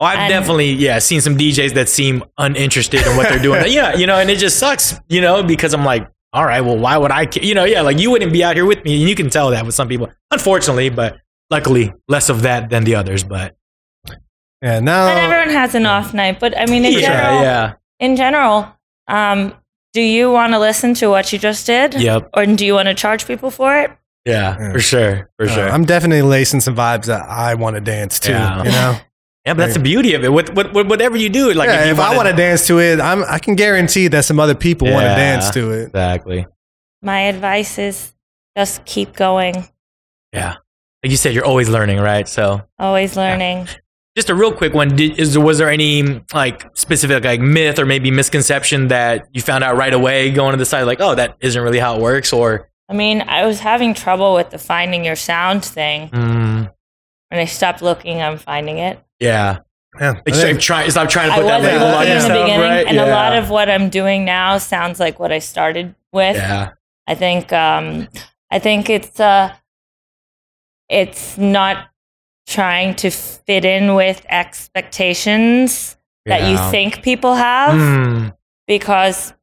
[0.01, 3.63] Well, i've And- definitely yeah seen some djs that seem uninterested in what they're doing.
[3.69, 6.77] Yeah you know and it just sucks you know because i'm like all right well
[6.77, 9.01] why would i ca- you know yeah like you wouldn't be out here with me
[9.01, 10.11] and you can tell that with some people.
[10.33, 11.17] Unfortunately but
[11.49, 13.57] luckily less of that than the others but
[14.65, 17.73] Yeah, now and everyone has an off night but i mean in yeah general yeah
[18.01, 18.57] in general
[19.09, 19.53] um
[19.93, 22.31] do you want to listen to what you just did Yep.
[22.35, 23.91] or do you want to charge people for it
[24.25, 24.73] Yeah, Yeah.
[24.73, 25.69] for sure, for uh, sure.
[25.69, 28.31] I'm definitely lacing some vibes that I want to dance to.
[28.33, 28.59] Yeah.
[28.65, 28.93] You know,
[29.45, 30.33] yeah, but that's the beauty of it.
[30.33, 32.81] What, what, what- whatever you do, like yeah, you if I want to dance to
[32.81, 35.85] it, I'm, I can guarantee that some other people want to dance to it.
[35.93, 36.47] exactly.
[37.03, 38.15] my advice is
[38.57, 39.69] just keep going
[40.33, 40.57] Yeah,
[41.05, 42.27] like you said, you're always learning, right?
[42.27, 43.69] So, always learning
[44.17, 47.87] just a real quick one: Did, is was there any like specific like myth or
[47.87, 51.37] maybe misconception that you found out right away going to the site, like, oh, that
[51.41, 55.05] isn't really how it works, or I mean, I was having trouble with the finding
[55.05, 56.09] your sound thing.
[56.11, 56.71] mm,
[57.31, 59.01] When I stopped looking, I'm finding it.
[59.19, 59.61] yeah,
[59.99, 61.93] Yeah, like I stop think- trying, stop trying to I put that wasn't label on
[62.01, 62.87] looking in the beginning, right?
[62.87, 66.37] and a lot of what I'm doing now sounds like what I started with.
[66.37, 66.73] yeah,
[67.07, 68.07] I think um,
[68.51, 69.55] I think it's uh,
[70.89, 71.89] it's not
[72.47, 73.11] trying to
[73.47, 78.37] fit in with expectations that you think people have Mm,
[78.67, 79.35] because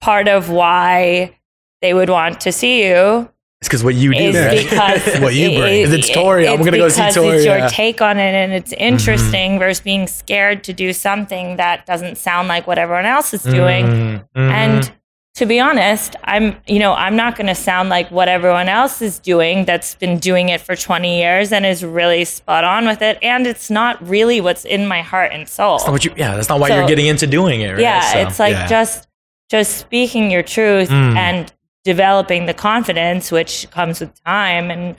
[0.00, 1.38] part of why
[1.82, 3.28] they would want to see you
[3.60, 5.90] it's because what you do, is because What you bring.
[5.90, 6.46] It Tori?
[6.46, 7.68] I'm it's gonna go see Tori, It's your yeah.
[7.68, 12.48] take on it, and it's interesting versus being scared to do something that doesn't sound
[12.48, 13.86] like what everyone else is doing.
[13.86, 14.50] Mm, mhm.
[14.50, 14.92] And
[15.36, 19.00] to be honest, I'm you know I'm not going to sound like what everyone else
[19.02, 23.02] is doing that's been doing it for 20 years and is really spot on with
[23.02, 25.78] it, and it's not really what's in my heart and soul.
[25.78, 27.80] That's you, yeah, that's not why So- you're getting into doing it, right?
[27.80, 28.66] Yeah, So, it's like yeah.
[28.66, 29.08] just
[29.50, 31.16] just speaking your truth Mm.
[31.16, 31.52] and
[31.84, 34.96] developing the confidence which comes with time and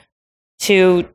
[0.60, 1.08] to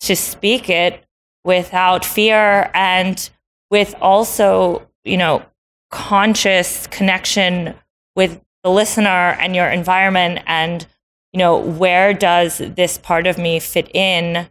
[0.00, 1.04] to speak it
[1.44, 3.30] without fear and
[3.70, 5.42] with also, you know,
[5.90, 7.74] conscious connection
[8.16, 10.86] with the listener and your environment and
[11.32, 14.48] you know, where does this part of me fit in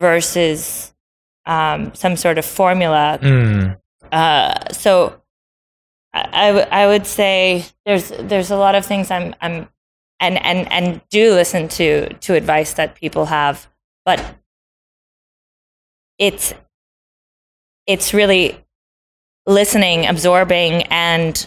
[0.00, 0.94] versus
[1.46, 3.18] um, some sort of formula?
[3.20, 3.78] Mm,
[4.10, 5.20] uh, so
[6.12, 9.68] I, I w- I would say there's there's a lot of things I'm I'm
[10.20, 13.66] and and and do listen to to advice that people have
[14.06, 14.24] but
[16.18, 16.54] it's
[17.86, 18.63] it's really
[19.46, 21.46] listening absorbing and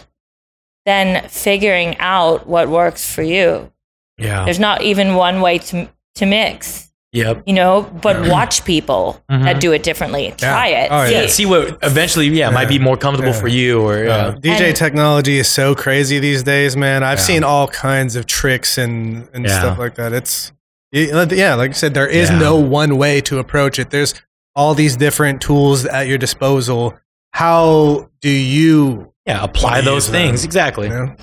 [0.86, 3.70] then figuring out what works for you
[4.18, 4.44] Yeah.
[4.44, 7.42] there's not even one way to to mix Yep.
[7.46, 9.44] you know but watch people Mhm.
[9.44, 11.22] that do it differently try it Oh, yeah.
[11.22, 11.26] Yeah.
[11.26, 13.40] See what eventually, yeah, might be more comfortable Yeah.
[13.40, 14.30] for you, or Uh.
[14.32, 17.02] DJ And- technology is so crazy these days, man.
[17.02, 17.24] I've Yeah.
[17.24, 19.58] seen all kinds of tricks and, and Yeah.
[19.58, 20.12] stuff like that.
[20.12, 20.52] It's
[20.92, 22.38] yeah, like I said, there is Yeah.
[22.38, 23.90] no one way to approach it.
[23.90, 24.14] There's
[24.54, 26.94] all these different tools at your disposal.
[27.38, 29.44] How do you, yeah.
[29.44, 30.88] Apply those use things exactly.
[30.88, 31.14] you know,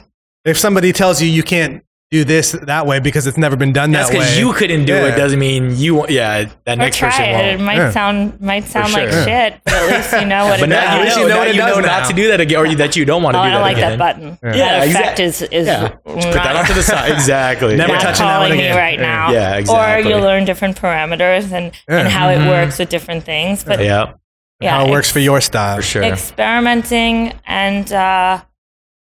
[0.46, 3.92] if somebody tells you you can't do this that way because it's never been done
[3.92, 4.20] That's that way?
[4.24, 5.08] because you couldn't do Yeah.
[5.08, 5.18] it.
[5.18, 6.08] Doesn't mean you.
[6.08, 7.34] Yeah, that or next try person it.
[7.34, 7.48] won't.
[7.48, 7.92] It might Yeah.
[7.92, 9.24] sound might sound like sure.
[9.26, 10.94] shit, but at least you know what But it now does.
[10.96, 12.40] you At least know, you know now what it you know not to do that
[12.40, 13.98] again, or that you don't want to Oh, do I don't like again.
[13.98, 14.38] that button.
[14.42, 14.52] Yeah.
[14.52, 15.88] That Yeah, effect is is Yeah.
[15.90, 17.12] Put that not- onto the side.
[17.18, 17.76] Exactly.
[17.76, 18.00] Never yeah.
[18.00, 18.78] touching that one calling me again.
[18.78, 19.32] right now.
[19.32, 20.04] Yeah, exactly.
[20.06, 21.98] Or you'll learn different parameters and, Yeah.
[22.00, 22.48] and how it mm-hmm.
[22.50, 23.64] works with different things.
[23.66, 24.14] But Yeah,
[24.62, 25.78] yeah, how it works for your style.
[25.78, 26.04] for sure.
[26.04, 28.42] experimenting and uh,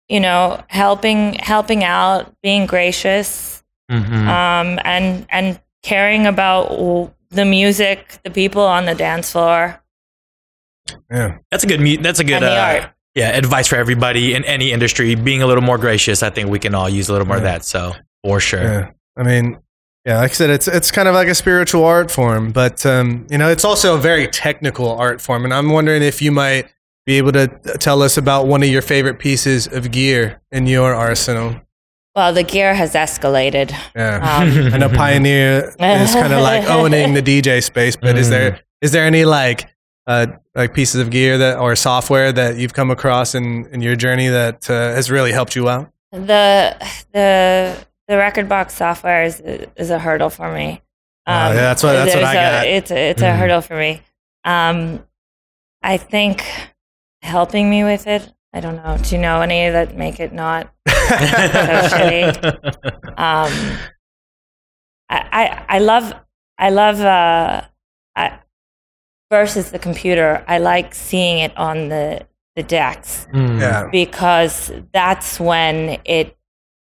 [0.09, 4.27] you know helping helping out, being gracious, Mhm.
[4.29, 9.81] um, and and caring about the music, the people on the dance floor,
[11.11, 11.39] Yeah.
[11.51, 11.81] That's a good.
[11.81, 12.43] mu- That's a good.
[12.43, 15.15] uh, yeah, advice for everybody in any industry.
[15.15, 16.23] Being a little more gracious.
[16.23, 17.65] I think we can all use a little more of that.
[17.65, 18.63] So for sure.
[18.63, 18.87] Yeah.
[19.17, 19.59] I mean,
[20.05, 23.27] yeah, like I said, it's it's kind of like a spiritual art form, but um,
[23.31, 25.45] you know, it's also a very technical art form.
[25.45, 26.73] And I'm wondering if you might
[27.05, 27.49] be able to
[27.79, 31.61] tell us about one of your favorite pieces of gear in your arsenal.
[32.17, 33.73] Well, the gear has escalated.
[33.95, 34.17] Yeah.
[34.17, 38.61] Um, I know Pioneer is kind of like owning the DJ space, but is there
[38.81, 39.69] is there any like
[40.07, 43.97] uh, like pieces of gear that or software that you've come across in, in your
[43.97, 45.93] journey that uh, has really helped you out?
[46.13, 46.77] the
[47.13, 49.41] the the rekordbox software is
[49.77, 50.83] is a hurdle for me.
[51.27, 52.67] Oh, yeah, that's what- that's what there's I a- got.
[52.67, 53.39] It's a, it's a Mhm.
[53.39, 54.03] hurdle for me.
[54.45, 55.07] Um,
[55.83, 56.45] I think
[57.23, 58.33] helping me with it.
[58.53, 58.97] I don't know.
[59.01, 60.73] Do you know any that make it not?
[60.89, 62.35] shitty.
[63.19, 63.53] Um,
[65.09, 66.13] I, I I love
[66.59, 67.63] I love uh,
[68.17, 68.39] I,
[69.31, 70.45] versus the computer.
[70.49, 73.61] I like seeing it on the the decks Mm.
[73.61, 73.89] yeah.
[73.93, 76.37] because that's when it,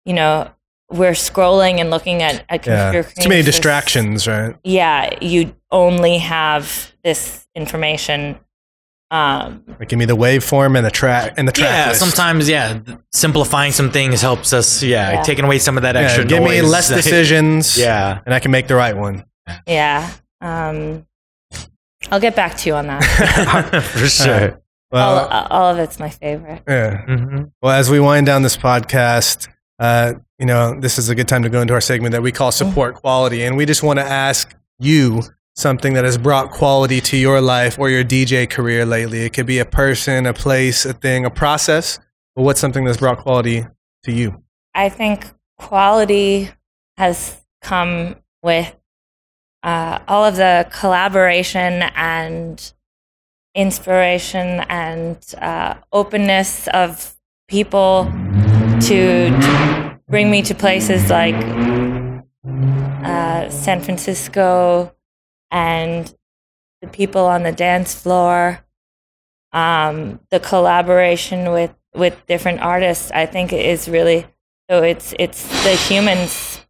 [0.06, 0.50] you know,
[0.92, 2.92] we're scrolling and looking at a Yeah.
[2.92, 3.04] computer.
[3.04, 3.46] Too many screens.
[3.46, 4.56] This- distractions, right?
[4.64, 8.40] Yeah, you only have this information.
[9.12, 11.70] Um, Like, give me the waveform and the track and the track.
[11.70, 12.00] Yeah, list.
[12.00, 12.80] sometimes yeah,
[13.12, 14.84] simplifying some things helps us.
[14.84, 15.22] Yeah, Yeah.
[15.24, 16.26] taking away some of that Yeah, extra.
[16.26, 17.76] give me less decisions.
[17.78, 19.26] yeah, and I can make the right one.
[19.66, 20.10] yeah.
[20.42, 21.06] Um,
[22.12, 23.04] I'll get back to you on that.
[23.84, 24.52] for sure.
[24.52, 24.58] all,
[24.92, 26.62] Well, all of it's my favorite.
[26.68, 27.02] yeah.
[27.06, 29.48] hmm Well, as we wind down this podcast,
[29.80, 32.32] uh, you know, this is a good time to go into our segment that we
[32.32, 35.22] call support quality, and we just want to ask you
[35.56, 39.22] something that has brought quality to your life or your DJ career lately.
[39.22, 42.00] It could be a person, a place, a thing, a process.
[42.36, 43.66] But what's something that's brought quality
[44.04, 44.44] to you?
[44.74, 45.28] I think
[45.58, 46.50] quality
[46.98, 48.74] has come with
[49.64, 52.74] uh, all of the collaboration and
[53.56, 57.18] inspiration and uh, openness of
[57.50, 58.10] people
[58.82, 61.36] to, to bring me to places like
[63.04, 64.96] uh, San Francisco
[65.52, 66.14] and
[66.82, 68.60] the people on the dance floor.
[69.52, 74.28] Um, the collaboration with, with different artists, I think, is really
[74.70, 74.84] so.
[74.84, 76.62] It's it's the humans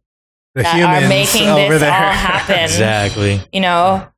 [0.54, 1.90] The that humans are making over this there.
[1.92, 2.60] all happen.
[2.60, 3.40] Exactly.
[3.52, 4.08] You know,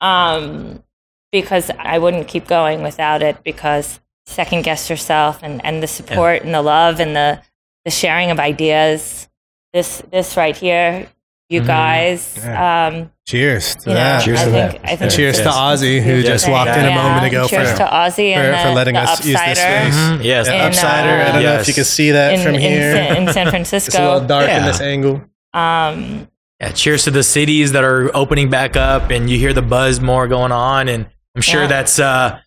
[0.00, 0.84] um,
[1.32, 3.42] because I wouldn't keep going without it.
[3.42, 7.40] Because second guess yourself and, and the support and the love and the
[7.84, 9.28] the sharing of ideas.
[9.72, 11.08] This this right here,
[11.48, 11.66] you Mhm.
[11.66, 12.38] guys.
[12.38, 12.86] Yeah.
[12.88, 14.22] Um, Cheers to you know, that.
[14.24, 14.90] Cheers I to think, that.
[14.92, 15.54] I think cheers to Yes.
[15.56, 16.26] Ozzy, who Yes.
[16.26, 19.00] just walked in a moment ago for, to Ozzy and for- the, for letting the
[19.00, 19.94] us use this Upsider space.
[19.94, 20.24] Mhm.
[20.24, 20.46] Yes.
[20.46, 20.84] the In, upsider.
[20.86, 22.92] I uh, don't know if you can see that in, from here.
[22.94, 23.86] San- in San Francisco.
[23.88, 24.46] it's a little Francisco.
[24.46, 25.22] dark in this angle.
[25.54, 26.28] Um,
[26.60, 30.00] Yeah, cheers to the cities that are opening back up and you hear the buzz
[30.00, 31.66] more going on and I'm sure Yeah.
[31.68, 32.38] that's uh,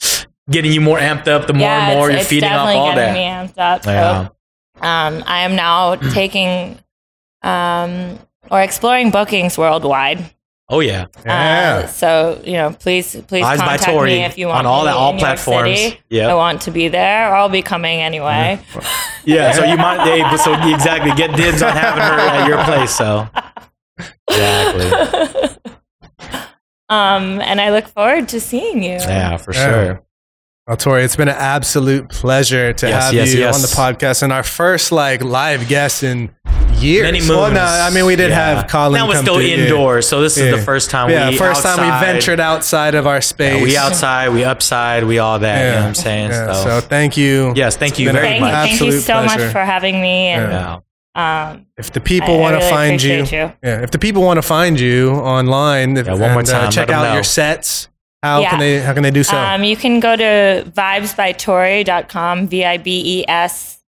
[0.49, 2.75] getting you more amped up the more yeah, and more you're it's feeding off definitely
[2.79, 3.47] all getting that.
[3.47, 3.83] me amped up.
[3.83, 6.77] So, um, I am now taking
[7.41, 8.19] um,
[8.51, 10.31] or exploring bookings worldwide.
[10.67, 11.05] Oh yeah.
[11.23, 11.81] Yeah.
[11.83, 14.81] Uh, so you know, please, please Eyes contact Tori me if you want on all
[14.81, 15.79] me that all in New platforms.
[15.79, 16.21] City.
[16.23, 17.29] I want to be there.
[17.31, 18.59] Or I'll be coming anyway.
[19.25, 22.95] Yeah, so you might they, so exactly get dibs on having her at your place.
[22.95, 23.27] So
[24.29, 25.57] exactly,
[26.89, 28.93] um, and I look forward to seeing you.
[28.93, 29.69] yeah, for Yeah.
[29.69, 30.04] sure.
[30.68, 33.53] Well, Tori, it's been an absolute pleasure to Yes, have yes, you yes.
[33.55, 36.32] on the podcast and our first like live guest in
[36.80, 37.03] years.
[37.03, 37.30] Many moons.
[37.30, 38.55] Well, no, I mean we did Yeah.
[38.61, 38.93] have Colin.
[38.99, 39.57] That was come still through, yeah.
[39.66, 40.55] indoors, so this is Yeah.
[40.55, 43.57] the first time Yeah, we first time we ventured outside of our space.
[43.57, 45.66] Yeah, we outside, we upside, we all that.
[45.66, 46.32] You know what I'm saying?
[46.32, 47.53] Yeah, so, so thank you.
[47.55, 48.51] yes, thank It's you very Thank, much.
[48.53, 49.39] thank you so pleasure.
[49.43, 50.30] much for having me.
[50.30, 51.51] And Yeah.
[51.51, 53.51] um, If the people I- I want to really find you, you.
[53.63, 56.72] yeah, if the people want to find you online, if, Yeah, one more time, uh,
[56.72, 57.13] check out know.
[57.13, 57.88] your sets.
[58.26, 58.49] How Yeah.
[58.49, 58.80] can they?
[58.80, 59.38] How can they do so?
[59.38, 63.84] um, you can go to vibesbytory.com, V I B E S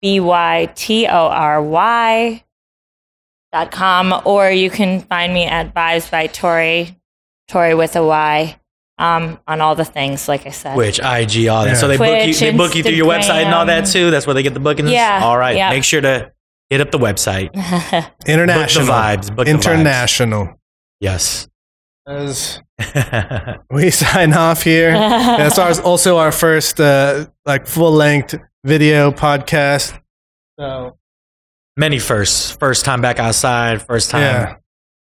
[0.00, 2.42] B Y T O R Y
[3.52, 6.96] dot com, or you can find me at Vibes by Tori,
[7.48, 8.56] Tori with a Y,
[8.98, 10.74] um, on all the things, like I said.
[10.74, 11.72] Which IG, all that.
[11.72, 11.74] Yeah.
[11.74, 14.10] So they book you, they book you through your website and all that too.
[14.10, 14.90] That's where they get the bookings.
[14.90, 15.54] Yeah, All right.
[15.56, 15.68] yeah.
[15.68, 16.32] Make sure to
[16.70, 17.52] hit up the website.
[18.26, 19.36] International Book the vibes.
[19.36, 19.54] Book the vibes.
[19.60, 20.58] International.
[21.00, 21.48] Yes.
[22.06, 22.60] As
[23.70, 24.92] we sign off here.
[24.92, 28.34] That's ours, also our first uh, like full length
[28.64, 29.98] video podcast.
[30.58, 30.96] So
[31.76, 32.50] Many firsts.
[32.56, 33.80] First time back outside.
[33.82, 34.54] First time yeah,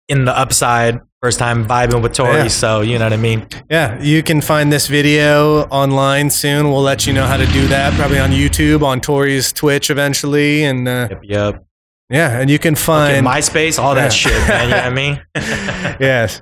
[0.07, 0.99] in the upside.
[1.21, 2.35] First time vibing with Tori.
[2.35, 2.47] Yeah.
[2.49, 3.47] So you know what I mean.
[3.71, 3.99] yeah.
[4.01, 6.69] You can find this video online soon.
[6.69, 7.93] We'll let you know how to do that.
[7.93, 11.19] Probably on YouTube, on Tori's Twitch eventually, and uh, Yep.
[11.23, 11.65] Yep.
[12.11, 13.81] yeah, and you can Okay, find MySpace.
[13.81, 14.01] All Yeah.
[14.03, 14.65] that shit, man.
[14.65, 14.89] You know what I
[15.95, 15.97] mean?
[15.99, 16.41] yes.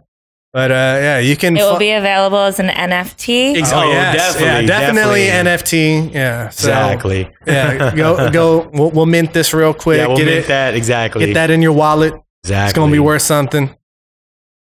[0.54, 1.56] But uh, yeah, you can.
[1.56, 3.56] it will fi- be available as an NFT.
[3.56, 4.16] Ex- Oh, yes.
[4.36, 6.10] definitely, yeah, definitely, definitely.
[6.10, 6.14] NFT.
[6.14, 7.30] Yeah, so, exactly.
[7.48, 8.70] Yeah, go go.
[8.74, 10.00] We'll, we'll mint this real quick.
[10.00, 10.48] Yeah, we'll get make it.
[10.50, 11.26] that exactly.
[11.28, 12.14] Get that in your wallet.
[12.44, 12.70] exactly.
[12.70, 13.74] It's gonna be worth something.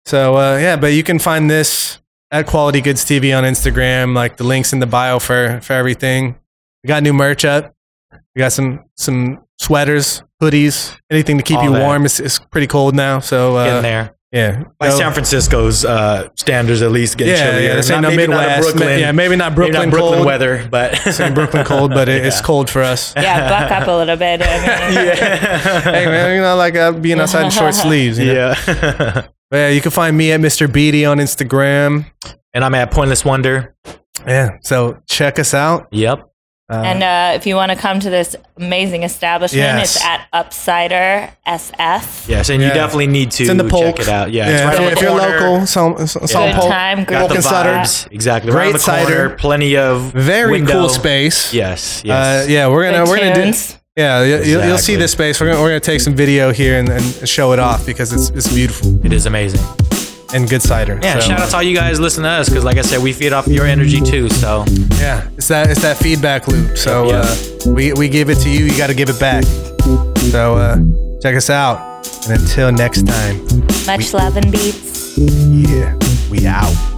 [0.07, 1.99] So uh, yeah, but you can find this
[2.31, 4.15] at Quality Goods TV on Instagram.
[4.15, 6.39] Like the links in the bio for for everything.
[6.83, 7.75] We got new merch up.
[8.35, 11.83] We got some some sweaters, hoodies, anything to keep All you that.
[11.83, 12.05] warm.
[12.05, 14.15] It's, it's pretty cold now, so Getting uh, there.
[14.31, 14.63] Yeah.
[14.79, 17.67] By Go- San Francisco's uh, standards, at least getting yeah, chillier.
[17.69, 17.75] yeah.
[17.75, 18.61] This ain't Not- no maybe not a Midwest.
[18.75, 18.99] Brooklyn.
[18.99, 20.25] yeah, maybe not maybe Brooklyn, not Brooklyn cold.
[20.25, 23.13] weather, but This ain't Brooklyn cold, but it, it's cold for us.
[23.15, 24.41] Yeah, buck up a little bit.
[24.41, 24.45] I
[24.87, 25.81] mean, yeah.
[25.81, 28.19] hey man, you know, like uh, being outside in short sleeves.
[28.19, 28.53] You know?
[28.67, 29.27] yeah.
[29.51, 30.71] Yeah, you can find me at Mr.
[30.71, 32.05] Beatty on Instagram.
[32.53, 33.75] and I'm at Pointless Wonder.
[34.27, 35.87] Yeah, so check us out.
[35.91, 36.29] Yep.
[36.69, 39.95] Uh, And uh, if you want to come to this amazing establishment, Yes.
[39.95, 42.27] it's at Upsider SF.
[42.27, 42.67] Yes, and Yeah.
[42.67, 44.31] you definitely need to it's in the check it out.
[44.31, 45.39] Yeah, it's Yeah, right if, on you're- the if you're corner.
[45.51, 46.51] local, some, some Yeah.
[46.51, 46.71] Good polk.
[46.71, 47.69] time, great Got the Polk and Sutter.
[47.71, 48.07] vibes.
[48.11, 48.51] Exactly.
[48.51, 49.03] Great Right on the corner.
[49.05, 49.29] cider.
[49.37, 50.73] Plenty of Very window.
[50.73, 51.53] cool space.
[51.53, 52.03] Yes.
[52.03, 53.57] Uh, yeah, we're gonna Good we're gonna do.
[53.95, 55.39] Yeah, you, you'll, you'll see this space.
[55.39, 58.29] We're gonna we're gonna take some video here and, and show it off because it's
[58.31, 59.61] it's beautiful it is amazing.
[60.33, 60.99] And good cider.
[61.01, 61.19] Yeah.
[61.19, 63.13] so, Shout out to all you guys listening to us because, like I said, we
[63.13, 64.29] feed off your energy too.
[64.29, 64.65] So
[64.99, 66.77] Yeah, it's that it's that feedback loop.
[66.77, 68.65] So Yep, uh, we we give it to you.
[68.65, 69.43] You got to give it back.
[70.31, 70.77] So uh,
[71.21, 71.79] check us out.
[72.29, 73.45] And until next time,
[73.85, 75.17] Much love and beats.
[75.17, 75.97] yeah,
[76.29, 76.96] we out.